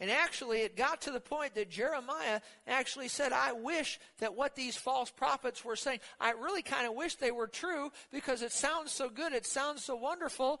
[0.00, 4.54] And actually, it got to the point that Jeremiah actually said, I wish that what
[4.54, 8.52] these false prophets were saying, I really kind of wish they were true because it
[8.52, 10.60] sounds so good, it sounds so wonderful.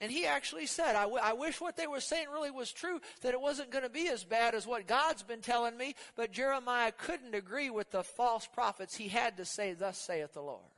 [0.00, 3.00] And he actually said, I, w- I wish what they were saying really was true,
[3.22, 5.94] that it wasn't going to be as bad as what God's been telling me.
[6.16, 8.96] But Jeremiah couldn't agree with the false prophets.
[8.96, 10.73] He had to say, Thus saith the Lord.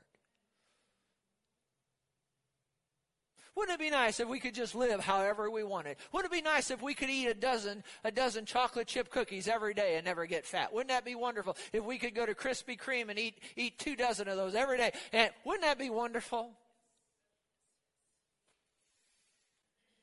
[3.56, 5.96] Wouldn't it be nice if we could just live however we wanted?
[6.12, 9.48] Wouldn't it be nice if we could eat a dozen, a dozen chocolate chip cookies
[9.48, 10.74] every day and never get fat?
[10.74, 11.56] Wouldn't that be wonderful?
[11.72, 14.76] If we could go to Krispy Kreme and eat, eat two dozen of those every
[14.76, 14.92] day.
[15.10, 16.50] And wouldn't that be wonderful?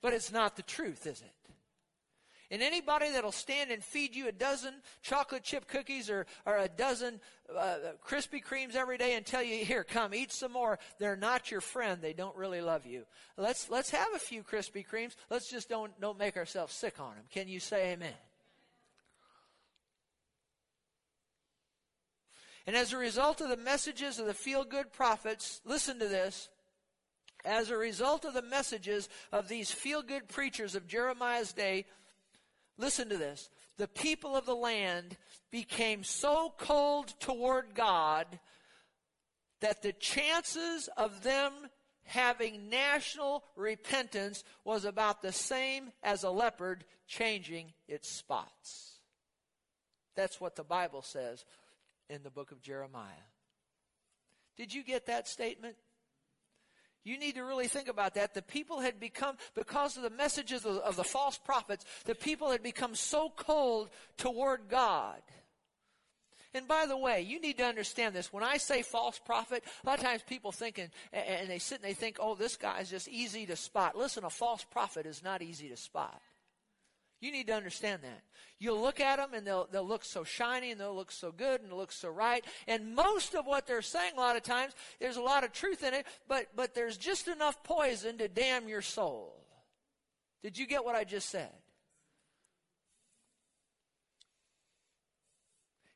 [0.01, 1.42] But it's not the truth, is it?
[2.53, 6.67] And anybody that'll stand and feed you a dozen chocolate chip cookies or, or a
[6.67, 7.77] dozen uh,
[8.07, 11.61] Krispy Kremes every day and tell you, here, come, eat some more, they're not your
[11.61, 11.99] friend.
[11.99, 13.05] They don't really love you.
[13.37, 15.15] Let's, let's have a few Krispy Kremes.
[15.31, 17.23] Let's just don't, don't make ourselves sick on them.
[17.31, 18.13] Can you say amen?
[22.67, 26.49] And as a result of the messages of the feel good prophets, listen to this.
[27.43, 31.85] As a result of the messages of these feel good preachers of Jeremiah's day,
[32.77, 33.49] Listen to this.
[33.77, 35.17] The people of the land
[35.51, 38.27] became so cold toward God
[39.61, 41.53] that the chances of them
[42.03, 48.99] having national repentance was about the same as a leopard changing its spots.
[50.15, 51.45] That's what the Bible says
[52.09, 53.29] in the book of Jeremiah.
[54.57, 55.75] Did you get that statement?
[57.03, 58.33] You need to really think about that.
[58.33, 62.51] The people had become, because of the messages of, of, the false prophets, the people
[62.51, 65.21] had become so cold toward God.
[66.53, 68.31] And by the way, you need to understand this.
[68.31, 71.81] When I say false prophet, a lot of times people think, and, and they sit
[71.81, 73.97] and they think, oh, this guy is just easy to spot.
[73.97, 76.21] Listen, a false prophet is not easy to spot.
[77.23, 78.21] You need to understand that.
[78.59, 81.61] You'll look at them and they'll, they'll look so shiny and they'll look so good
[81.61, 82.43] and look so right.
[82.67, 85.85] And most of what they're saying a lot of times, there's a lot of truth
[85.85, 89.37] in it, but, but there's just enough poison to damn your soul.
[90.41, 91.53] Did you get what I just said?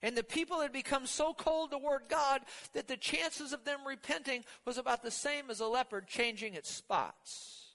[0.02, 2.40] And the people had become so cold toward God
[2.72, 6.74] that the chances of them repenting was about the same as a leopard changing its
[6.74, 7.67] spots.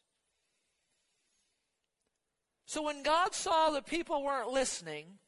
[2.67, 5.19] So when God saw the people weren't listening,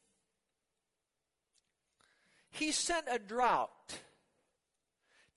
[2.51, 3.99] he sent a drought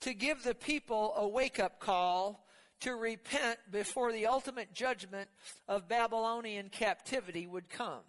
[0.02, 2.46] to give the people a wake up call
[2.82, 5.30] to repent before the ultimate judgment
[5.68, 8.04] of Babylonian captivity would come.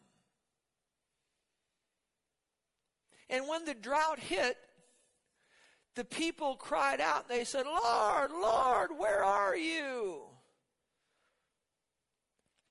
[3.31, 4.57] And when the drought hit,
[5.95, 7.29] the people cried out.
[7.29, 10.21] They said, Lord, Lord, where are you?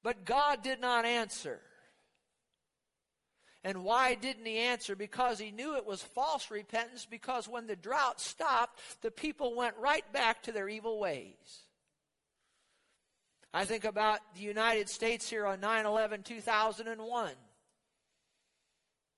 [0.03, 1.59] But God did not answer.
[3.63, 4.95] And why didn't he answer?
[4.95, 9.75] Because he knew it was false repentance, because when the drought stopped, the people went
[9.77, 11.63] right back to their evil ways.
[13.53, 17.31] I think about the United States here on 9 11 2001.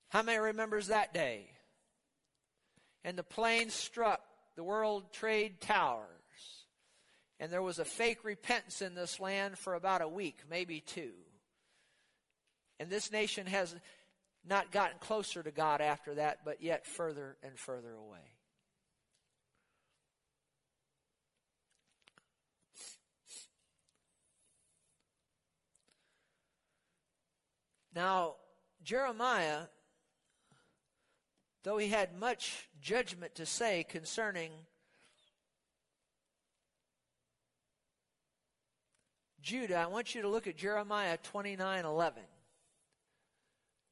[0.08, 1.50] How many remembers that day?
[3.04, 4.20] And the plane struck
[4.56, 6.19] the World Trade Towers.
[7.40, 11.12] And there was a fake repentance in this land for about a week, maybe two.
[12.78, 13.74] And this nation has
[14.46, 18.18] not gotten closer to God after that, but yet further and further away.
[27.94, 28.36] Now,
[28.82, 29.62] Jeremiah,
[31.64, 34.52] though he had much judgment to say concerning
[39.42, 42.22] Judah, I want you to look at Jeremiah 29 11.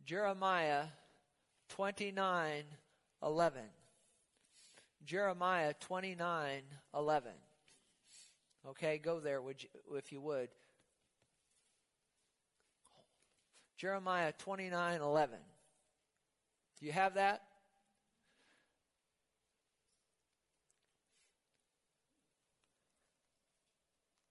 [0.05, 0.85] Jeremiah
[1.71, 2.65] 29
[3.23, 3.63] 11.
[5.05, 6.63] Jeremiah 29
[6.95, 7.33] 11.
[8.69, 10.49] Okay, go there would you, if you would.
[13.79, 15.39] Jeremiah 29 11.
[16.79, 17.43] Do you have that?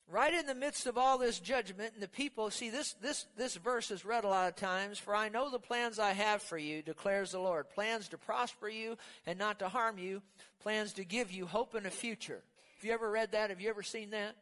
[0.10, 3.56] Right in the midst of all this judgment and the people see this this this
[3.56, 4.98] verse is read a lot of times.
[4.98, 7.70] For i know the plans i have for you declares the lord.
[7.70, 10.22] Plans to prosper you and not to harm you.
[10.62, 12.42] Plans to give you hope in a future.
[12.78, 13.50] Have you ever read that?
[13.50, 14.36] Have you ever seen that?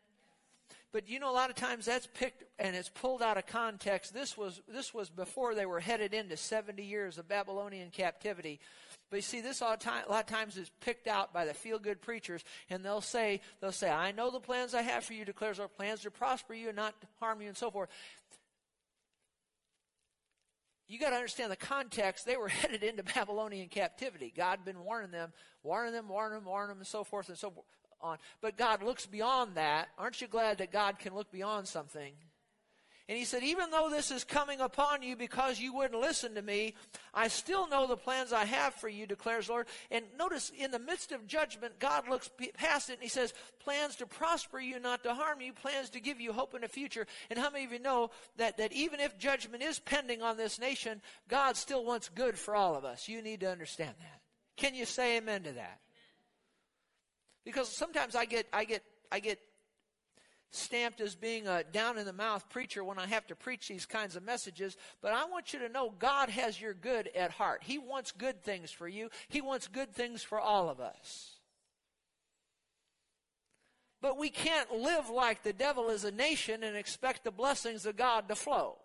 [0.92, 4.14] But you know a lot of times that's picked and it's pulled out of context.
[4.14, 8.60] This was this was before they were headed into 70 years of babylonian captivity
[9.16, 12.44] but you see, this a lot of times is picked out by the feel-good preachers,
[12.70, 15.70] and they'll say, they'll say, "I know the plans I have for you," declares our
[15.70, 17.88] plans to prosper you and not harm you, and so forth.
[20.90, 22.26] You got to understand the context.
[22.26, 24.34] They were headed into Babylonian captivity.
[24.36, 25.32] God had been warning them,
[25.64, 27.54] warning them, warning them, warning them, and so forth and so
[28.02, 28.18] on.
[28.42, 29.88] But God looks beyond that.
[29.98, 32.12] Aren't you glad that God can look beyond something?
[33.08, 36.42] And he said, Even though this is coming upon you because you wouldn't listen to
[36.42, 36.74] me,
[37.14, 39.68] I still know the plans I have for you, declares Lord.
[39.92, 43.96] And notice, in the midst of judgment, God looks past it and he says, Plans
[43.98, 47.06] to prosper you, not to harm you, plans to give you hope in the future.
[47.30, 50.60] And how many of you know that, that even if judgment is pending on this
[50.60, 53.08] nation, God still wants good for all of us?
[53.08, 54.22] You need to understand that.
[54.58, 55.80] Can you say amen to that?
[57.44, 58.82] Because sometimes I get, I get,
[59.12, 59.40] I get
[60.56, 63.86] stamped as being a down in the mouth preacher when I have to preach these
[63.86, 67.64] kinds of messages, but I want you to know God has your good at heart.
[67.64, 71.32] He wants good things for you, He wants good things for all of us.
[74.02, 77.96] But we can't live like the devil is a nation and expect the blessings of
[77.96, 78.78] God to flow.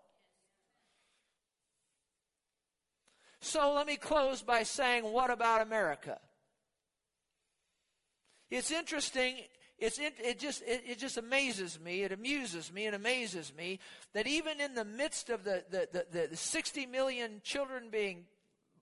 [3.39, 6.19] So let me close by saying, what about America?
[8.49, 9.37] It's interesting
[9.81, 13.79] it's, it, it just, it, it, just amazes me, it amuses me, it amazes me
[14.13, 18.25] that even in the midst of the, the, the, the 60 million children being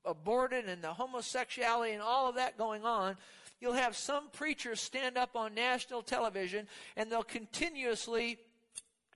[0.03, 3.15] aborted and the homosexuality and all of that going on,
[3.61, 8.37] you'll have some preachers stand up on national television and they'll continuously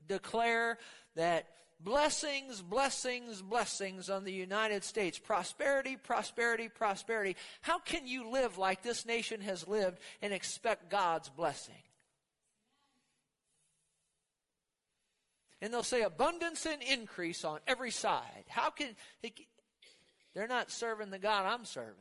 [0.07, 0.77] declare
[1.15, 1.47] that
[1.84, 5.19] blessings, blessings, blessings on the United States.
[5.19, 7.36] Prosperity, prosperity, prosperity.
[7.61, 11.75] How can you live like this nation has lived and expect God's blessing?
[15.61, 18.43] And they'll say abundance and increase on every side.
[18.49, 18.95] How can
[20.34, 21.93] they're not serving the God I'm serving.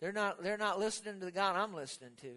[0.00, 2.32] They're not they're not listening to the God I'm listening to.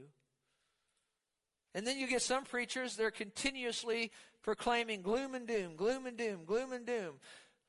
[1.76, 4.12] And then you get some preachers, they're continuously
[4.48, 7.16] proclaiming gloom and doom, gloom and doom, gloom and doom.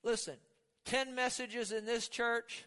[0.05, 0.37] Listen,
[0.85, 2.67] 10 messages in this church,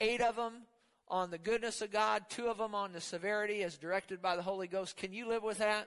[0.00, 0.64] eight of them
[1.06, 4.42] on the goodness of God, two of them on the severity as directed by the
[4.42, 4.96] Holy Ghost.
[4.96, 5.86] Can you live with that?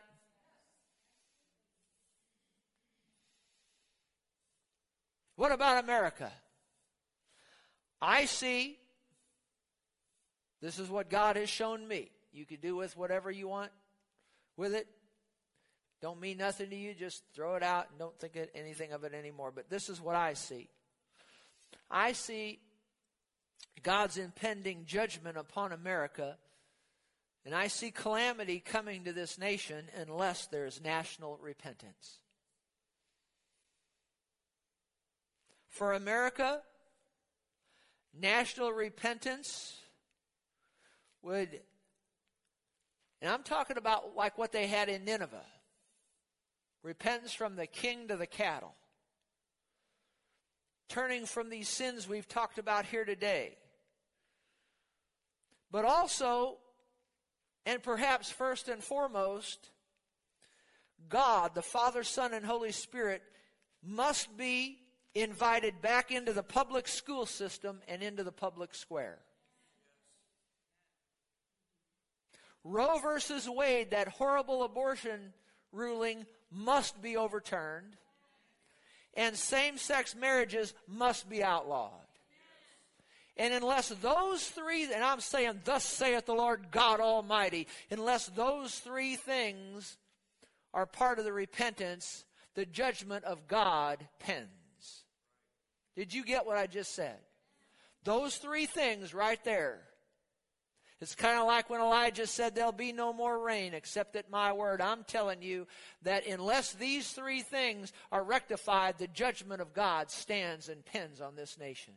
[5.35, 6.31] What about America?
[8.01, 8.77] I see
[10.61, 12.09] This is what God has shown me.
[12.31, 13.71] You can do with whatever you want
[14.55, 14.87] with it.
[16.05, 16.93] Don't mean nothing to you.
[16.93, 19.51] Just throw it out and don't think anything of it anymore.
[19.51, 20.69] But this is what I see.
[21.89, 22.59] I see
[23.81, 26.37] God's impending judgment upon America,
[27.43, 32.19] and I see calamity coming to this nation unless there is national repentance.
[35.69, 36.61] For America,
[38.13, 39.75] national repentance
[41.23, 41.61] would,
[43.23, 45.41] and I'm talking about like what they had in Nineveh
[46.85, 48.75] repentance from the king to the cattle,
[50.87, 53.57] turning from these sins we've talked about here today.
[55.71, 56.57] But also,
[57.65, 59.71] and perhaps first and foremost,
[61.09, 63.23] God, the Father, Son, and Holy Spirit,
[63.83, 64.77] must be
[65.15, 69.17] invited back into the public school system and into the public square.
[72.63, 75.33] Roe versus Wade, that horrible abortion
[75.71, 77.95] ruling, must be overturned.
[79.15, 81.91] And same sex marriages must be outlawed.
[83.37, 88.79] And unless those three, and I'm saying, thus saith the Lord God Almighty, unless those
[88.79, 89.97] three things
[90.73, 92.25] are part of the repentance,
[92.55, 94.49] the judgment of God pens.
[95.95, 97.17] Did you get what I just said?
[98.03, 99.79] Those three things right there.
[101.05, 104.51] It's kind of like when Elijah said, There'll be no more rain except at my
[104.53, 104.81] word.
[104.81, 105.67] I'm telling you
[106.01, 111.35] that unless these three things are rectified, the judgment of God stands and pens on
[111.35, 111.93] this nation.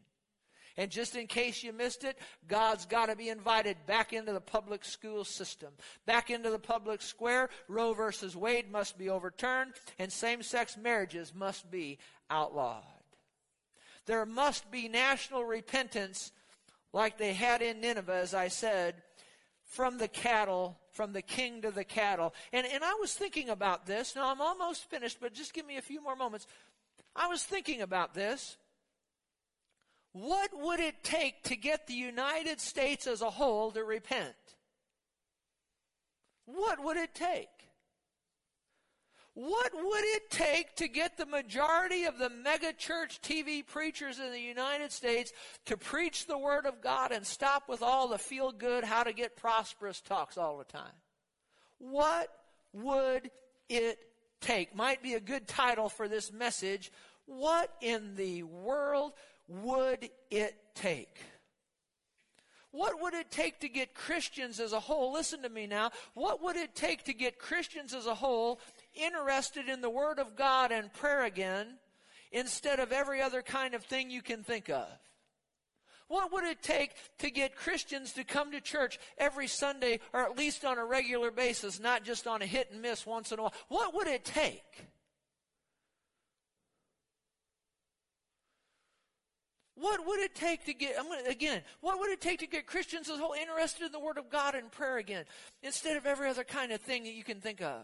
[0.76, 4.42] And just in case you missed it, God's got to be invited back into the
[4.42, 5.70] public school system,
[6.04, 7.48] back into the public square.
[7.66, 11.96] Roe versus Wade must be overturned, and same sex marriages must be
[12.28, 12.82] outlawed.
[14.04, 16.30] There must be national repentance
[16.92, 18.94] like they had in Nineveh, as I said,
[19.64, 22.34] from the cattle, from the king to the cattle.
[22.52, 24.16] And, and I was thinking about this.
[24.16, 26.46] Now, I'm almost finished, but just give me a few more moments.
[27.14, 28.56] I was thinking about this.
[30.12, 34.34] What would it take to get the United States as a whole to repent?
[36.46, 37.48] What would it take?
[39.38, 44.40] What would it take to get the majority of the megachurch TV preachers in the
[44.40, 45.30] United States
[45.66, 49.12] to preach the Word of God and stop with all the feel good, how to
[49.12, 50.90] get prosperous talks all the time?
[51.78, 52.30] What
[52.72, 53.30] would
[53.68, 54.00] it
[54.40, 54.74] take?
[54.74, 56.90] Might be a good title for this message.
[57.26, 59.12] What in the world
[59.46, 61.16] would it take?
[62.70, 65.12] What would it take to get Christians as a whole?
[65.12, 65.90] Listen to me now.
[66.14, 68.60] What would it take to get Christians as a whole
[68.98, 71.78] interested in the Word of God and prayer again
[72.32, 74.86] instead of every other kind of thing you can think of?
[76.08, 80.38] What would it take to get Christians to come to church every Sunday or at
[80.38, 83.42] least on a regular basis, not just on a hit and miss once in a
[83.42, 83.54] while?
[83.68, 84.88] What would it take?
[89.74, 92.48] What would it take to get, I'm going to, again, what would it take to
[92.48, 95.24] get Christians as whole interested in the Word of God and prayer again
[95.62, 97.82] instead of every other kind of thing that you can think of?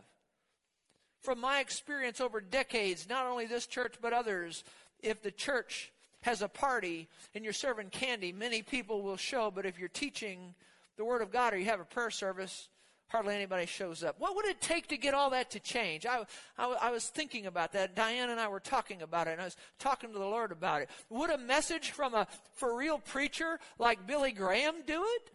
[1.25, 4.62] From my experience over decades, not only this church but others,
[5.03, 9.64] if the church has a party and you're serving candy, many people will show, but
[9.64, 10.55] if you're teaching
[10.97, 12.68] the Word of God or you have a prayer service,
[13.09, 14.16] hardly anybody shows up.
[14.18, 16.05] What would it take to get all that to change?
[16.05, 16.25] I,
[16.59, 17.95] I, I, was thinking about that.
[17.95, 20.83] Diane and I were talking about it, and I was talking to the Lord about
[20.83, 20.91] it.
[21.11, 25.31] Would a message from a for real preacher like Billy Graham do it?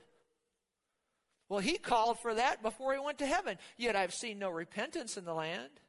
[1.49, 3.57] Well, he called for that before he went to heaven.
[3.75, 5.81] Yet I've seen no repentance in the land.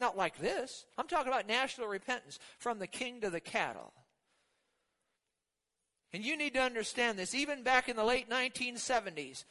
[0.00, 0.86] Not like this.
[0.96, 3.92] I'm talking about national repentance from the king to the cattle.
[6.12, 7.34] And you need to understand this.
[7.34, 9.44] Even back in the late 1970s,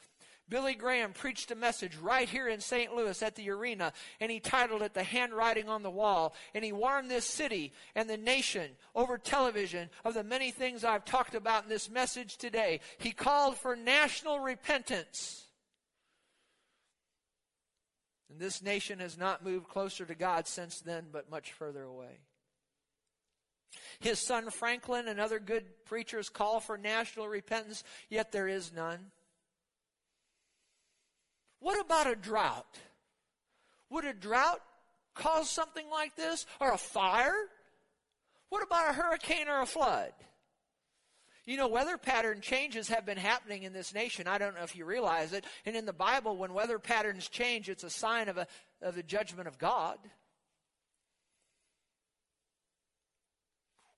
[0.50, 2.94] Billy Graham preached a message right here in St.
[2.94, 6.36] Louis at the arena, and he titled it The Handwriting on the Wall.
[6.54, 11.06] And he warned this city and the nation over television of the many things I've
[11.06, 12.82] talked about in this message today.
[12.98, 15.48] He called for national repentance.
[18.30, 22.20] And this nation has not moved closer to God since then, but much further away.
[24.00, 29.12] His son Franklin and other good preachers call for national repentance, yet there is none.
[31.64, 32.78] What about a drought?
[33.90, 34.60] Would a drought
[35.16, 36.46] cause something like this?
[36.60, 37.34] Or a fire?
[38.50, 40.12] What about a hurricane or a flood?
[41.46, 44.28] You know, weather pattern changes have been happening in this nation.
[44.28, 45.46] I don't know if you realize it.
[45.66, 48.46] And in the Bible, when weather patterns change, it's a sign of, a,
[48.82, 50.00] of the judgment of God.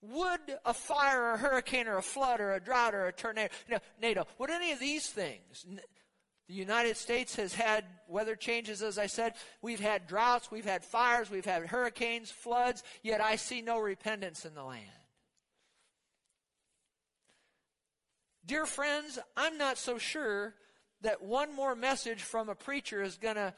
[0.03, 3.49] Would a fire or a hurricane or a flood or a drought or a tornado,
[3.99, 5.65] NATO, would any of these things,
[6.47, 9.33] the United States has had weather changes, as I said.
[9.61, 14.45] We've had droughts, we've had fires, we've had hurricanes, floods, yet I see no repentance
[14.45, 14.85] in the land.
[18.45, 20.53] Dear friends, I'm not so sure
[21.01, 23.53] that one more message from a preacher is going to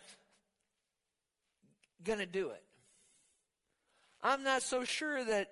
[2.04, 2.64] going to do it.
[4.22, 5.50] I'm not so sure that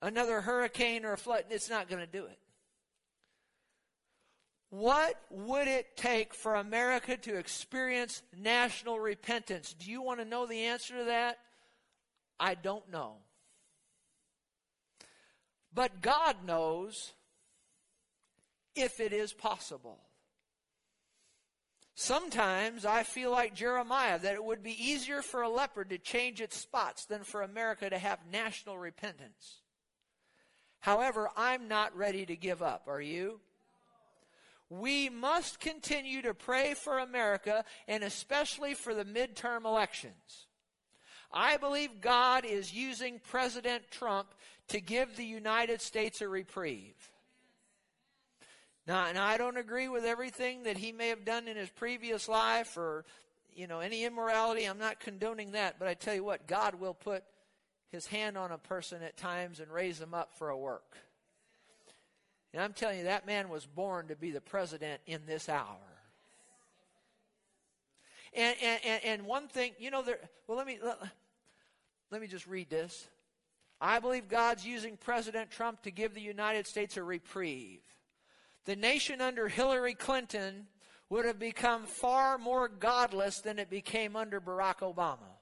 [0.00, 2.38] another hurricane or a flood it's not going to do it.
[4.70, 9.74] What would it take for America to experience national repentance?
[9.78, 11.38] Do you want to know the answer to that?
[12.38, 13.16] I don't know.
[15.72, 17.12] But God knows
[18.74, 20.00] if it is possible.
[21.94, 26.40] Sometimes I feel like Jeremiah that it would be easier for a leopard to change
[26.40, 29.62] its spots than for America to have national repentance.
[30.78, 32.84] However, I'm not ready to give up.
[32.86, 33.40] Are you?
[34.70, 40.46] We must continue to pray for America and especially for the midterm elections.
[41.32, 44.28] I believe God is using President Trump
[44.68, 46.94] to give the United States a reprieve.
[48.86, 52.28] Now, and I don't agree with everything that he may have done in his previous
[52.28, 53.04] life or,
[53.54, 54.64] you know, any immorality.
[54.64, 55.78] I'm not condoning that.
[55.78, 57.24] But I tell you what, God will put
[57.90, 60.96] his hand on a person at times and raise them up for a work.
[62.52, 65.76] And I'm telling you, that man was born to be the president in this hour.
[68.34, 70.98] And, and, and one thing, you know, there, well, let me, let,
[72.10, 73.08] let me just read this.
[73.80, 77.80] I believe God's using President Trump to give the United States a reprieve
[78.68, 80.66] the nation under Hillary Clinton
[81.08, 85.37] would have become far more godless than it became under Barack Obama.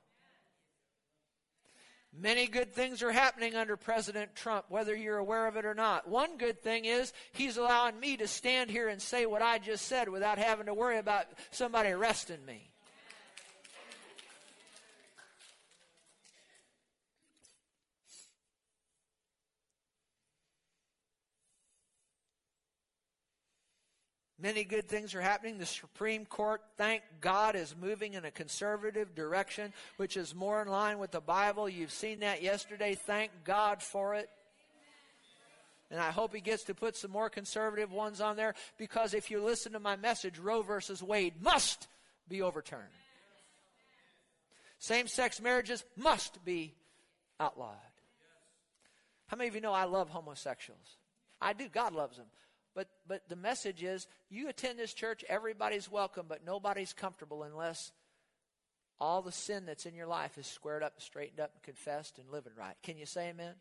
[2.18, 6.08] Many good things are happening under President Trump, whether you're aware of it or not.
[6.08, 9.86] One good thing is he's allowing me to stand here and say what I just
[9.86, 12.70] said without having to worry about somebody arresting me.
[24.38, 25.56] Many good things are happening.
[25.56, 30.68] The Supreme Court, thank God, is moving in a conservative direction, which is more in
[30.68, 31.68] line with the Bible.
[31.68, 32.94] You've seen that yesterday.
[32.94, 34.28] Thank God for it.
[35.90, 39.30] And I hope he gets to put some more conservative ones on there because if
[39.30, 41.86] you listen to my message, Roe versus Wade must
[42.28, 42.82] be overturned.
[44.78, 46.74] Same sex marriages must be
[47.40, 47.76] outlawed.
[49.28, 50.96] How many of you know I love homosexuals?
[51.40, 51.68] I do.
[51.68, 52.26] God loves them.
[52.76, 57.90] But, but the message is you attend this church, everybody's welcome, but nobody's comfortable unless
[59.00, 62.30] all the sin that's in your life is squared up, straightened up, and confessed and
[62.30, 62.76] living right.
[62.82, 63.54] Can you say amen?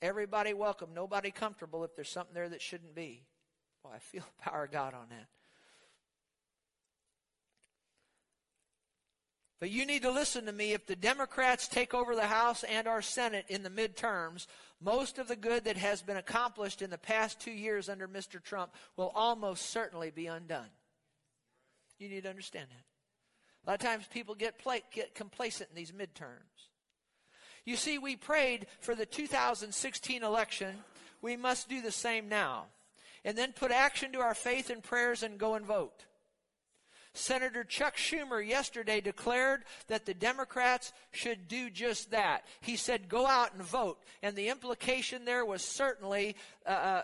[0.00, 3.24] Everybody welcome, nobody comfortable if there's something there that shouldn't be.
[3.82, 5.26] Well, I feel the power of God on that.
[9.62, 10.72] But you need to listen to me.
[10.72, 14.48] If the Democrats take over the House and our Senate in the midterms,
[14.82, 18.42] most of the good that has been accomplished in the past two years under Mr.
[18.42, 20.70] Trump will almost certainly be undone.
[21.98, 23.64] You need to understand that.
[23.64, 24.60] A lot of times people get,
[24.92, 26.68] get complacent in these midterms.
[27.64, 30.74] You see, we prayed for the 2016 election.
[31.20, 32.66] We must do the same now.
[33.24, 36.04] And then put action to our faith and prayers and go and vote.
[37.14, 42.46] Senator Chuck Schumer yesterday declared that the Democrats should do just that.
[42.60, 43.98] He said, go out and vote.
[44.22, 46.36] And the implication there was certainly,
[46.66, 47.02] uh, uh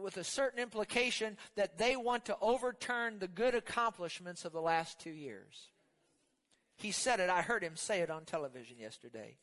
[0.00, 5.00] with a certain implication, that they want to overturn the good accomplishments of the last
[5.00, 5.70] two years.
[6.76, 7.28] He said it.
[7.28, 9.38] I heard him say it on television yesterday.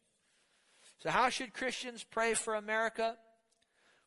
[0.99, 3.17] So, how should Christians pray for America?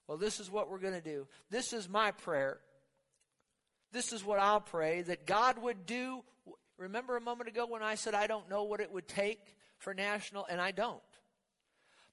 [0.07, 1.27] Well, this is what we're going to do.
[1.51, 2.61] This is my prayer
[3.97, 6.23] this is what I'll pray that God would do.
[6.77, 9.41] Remember a moment ago when I said I don't know what it would take
[9.79, 11.01] for national, and I don't.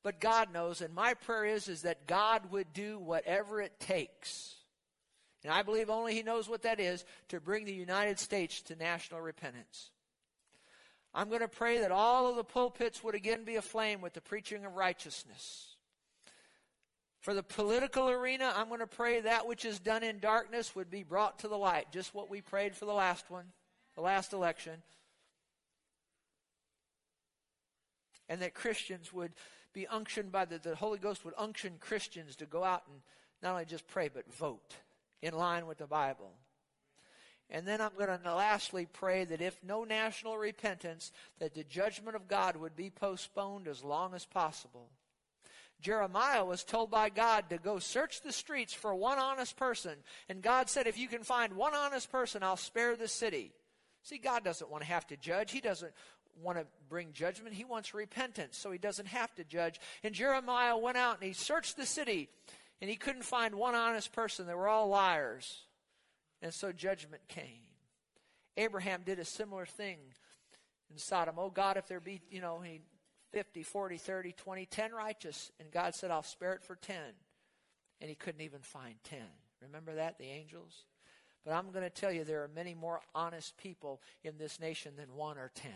[0.02, 4.56] But God knows, and my prayer is, is that God would do whatever it takes.
[5.44, 8.76] And I believe only He knows what that is to bring the United States to
[8.78, 9.92] national repentance.
[11.14, 14.22] I'm going to pray that all of the pulpits would again be aflame with the
[14.22, 15.73] preaching of righteousness.
[17.24, 20.92] For the political arena, I'm going to pray that which is done in darkness would
[20.92, 21.86] be brought to the light.
[21.94, 23.46] Just what we prayed for the last one,
[23.96, 24.74] the last election.
[28.28, 29.32] And that Christians would
[29.72, 33.00] be unctioned by the, the Holy Ghost would unction Christians to go out and
[33.42, 34.76] not only just pray, but vote
[35.22, 36.34] in line with the Bible.
[37.50, 42.18] And then I'm going to lastly pray that if no national repentance, that the judgment
[42.18, 44.90] of God would be postponed as long as possible.
[45.84, 49.96] Jeremiah was told by God to go search the streets for one honest person.
[50.30, 53.52] And God said, if you can find one honest person, I'll spare the city.
[54.02, 55.52] See, God doesn't want to have to judge.
[55.52, 55.92] He doesn't
[56.42, 57.54] want to bring judgment.
[57.54, 59.80] He wants repentance, so he doesn't have to judge.
[60.04, 62.30] And Jeremiah went out and he searched the city,
[62.82, 64.48] and he couldn't find one honest person.
[64.48, 65.64] They were all liars.
[66.42, 67.68] And so judgment came.
[68.56, 69.98] Abraham did a similar thing
[70.90, 71.36] in Sodom.
[71.38, 72.82] Oh God, if there be, you know, he
[73.34, 75.52] 50, 40, 30, 20, 10 righteous.
[75.60, 76.96] And God said, I'll spare it for 10.
[78.00, 79.20] And he couldn't even find 10.
[79.62, 80.86] Remember that, the angels?
[81.44, 84.94] But I'm going to tell you, there are many more honest people in this nation
[84.96, 85.72] than one or 10.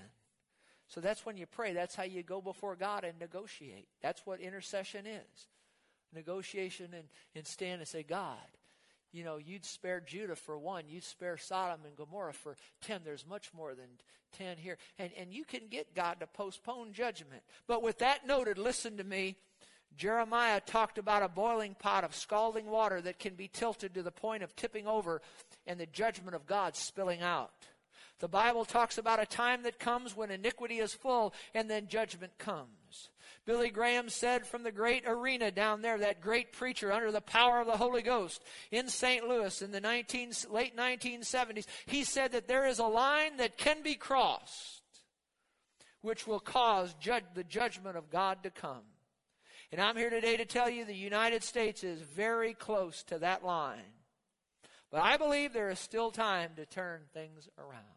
[0.88, 1.74] So that's when you pray.
[1.74, 3.88] That's how you go before God and negotiate.
[4.02, 5.48] That's what intercession is.
[6.14, 7.06] Negotiation and,
[7.36, 8.38] and stand and say, God,
[9.12, 13.02] you know, you'd spare Judah for one, you'd spare Sodom and Gomorrah for ten.
[13.04, 13.88] There's much more than
[14.38, 14.78] ten here.
[15.00, 17.44] And, and you can get God to postpone judgment.
[17.68, 19.36] But with that noted, listen to me.
[19.96, 24.12] Jeremiah talked about a boiling pot of scalding water that can be tilted to the
[24.12, 25.22] point of tipping over
[25.66, 27.52] and the judgment of God spilling out.
[28.20, 32.38] The Bible talks about a time that comes when iniquity is full and then judgment
[32.38, 32.77] comes.
[33.46, 37.62] Billy Graham said from the great arena down there, that great preacher under the power
[37.62, 39.28] of the Holy Ghost in St.
[39.28, 43.82] Louis in the 19, late 1970s, he said that there is a line that can
[43.84, 44.82] be crossed
[46.02, 48.84] which will cause judge, the judgment of God to come.
[49.72, 53.44] And I'm here today to tell you the United States is very close to that
[53.44, 53.94] line.
[54.92, 57.97] But I believe there is still time to turn things around.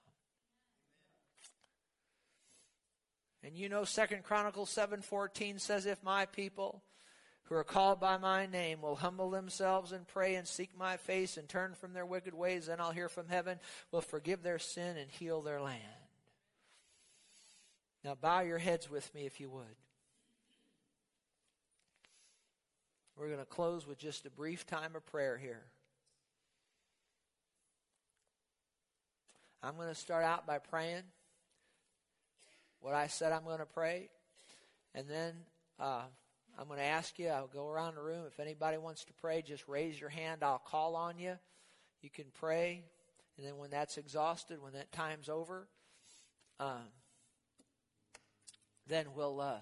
[3.43, 6.83] And you know Second Chronicles 7:14 says if my people
[7.45, 11.37] who are called by my name will humble themselves and pray and seek my face
[11.37, 13.59] and turn from their wicked ways, then I'll hear from heaven,
[13.91, 15.83] will forgive their sin and heal their land.
[18.05, 19.77] Now bow your heads with me if you would.
[23.17, 25.65] We're going to close with just a brief time of prayer here.
[29.63, 31.03] I'm going to start out by praying
[32.81, 34.09] what I said I'm going to pray.
[34.95, 35.35] And then
[35.79, 36.03] uh,
[36.59, 38.25] I'm going to ask you, I'll go around the room.
[38.27, 40.43] If anybody wants to pray, just raise your hand.
[40.43, 41.37] I'll call on you.
[42.03, 42.85] You can pray.
[43.37, 45.69] And then when that's exhausted, when that time's over,
[46.59, 46.89] um,
[48.87, 49.41] then we'll.
[49.41, 49.59] Uh,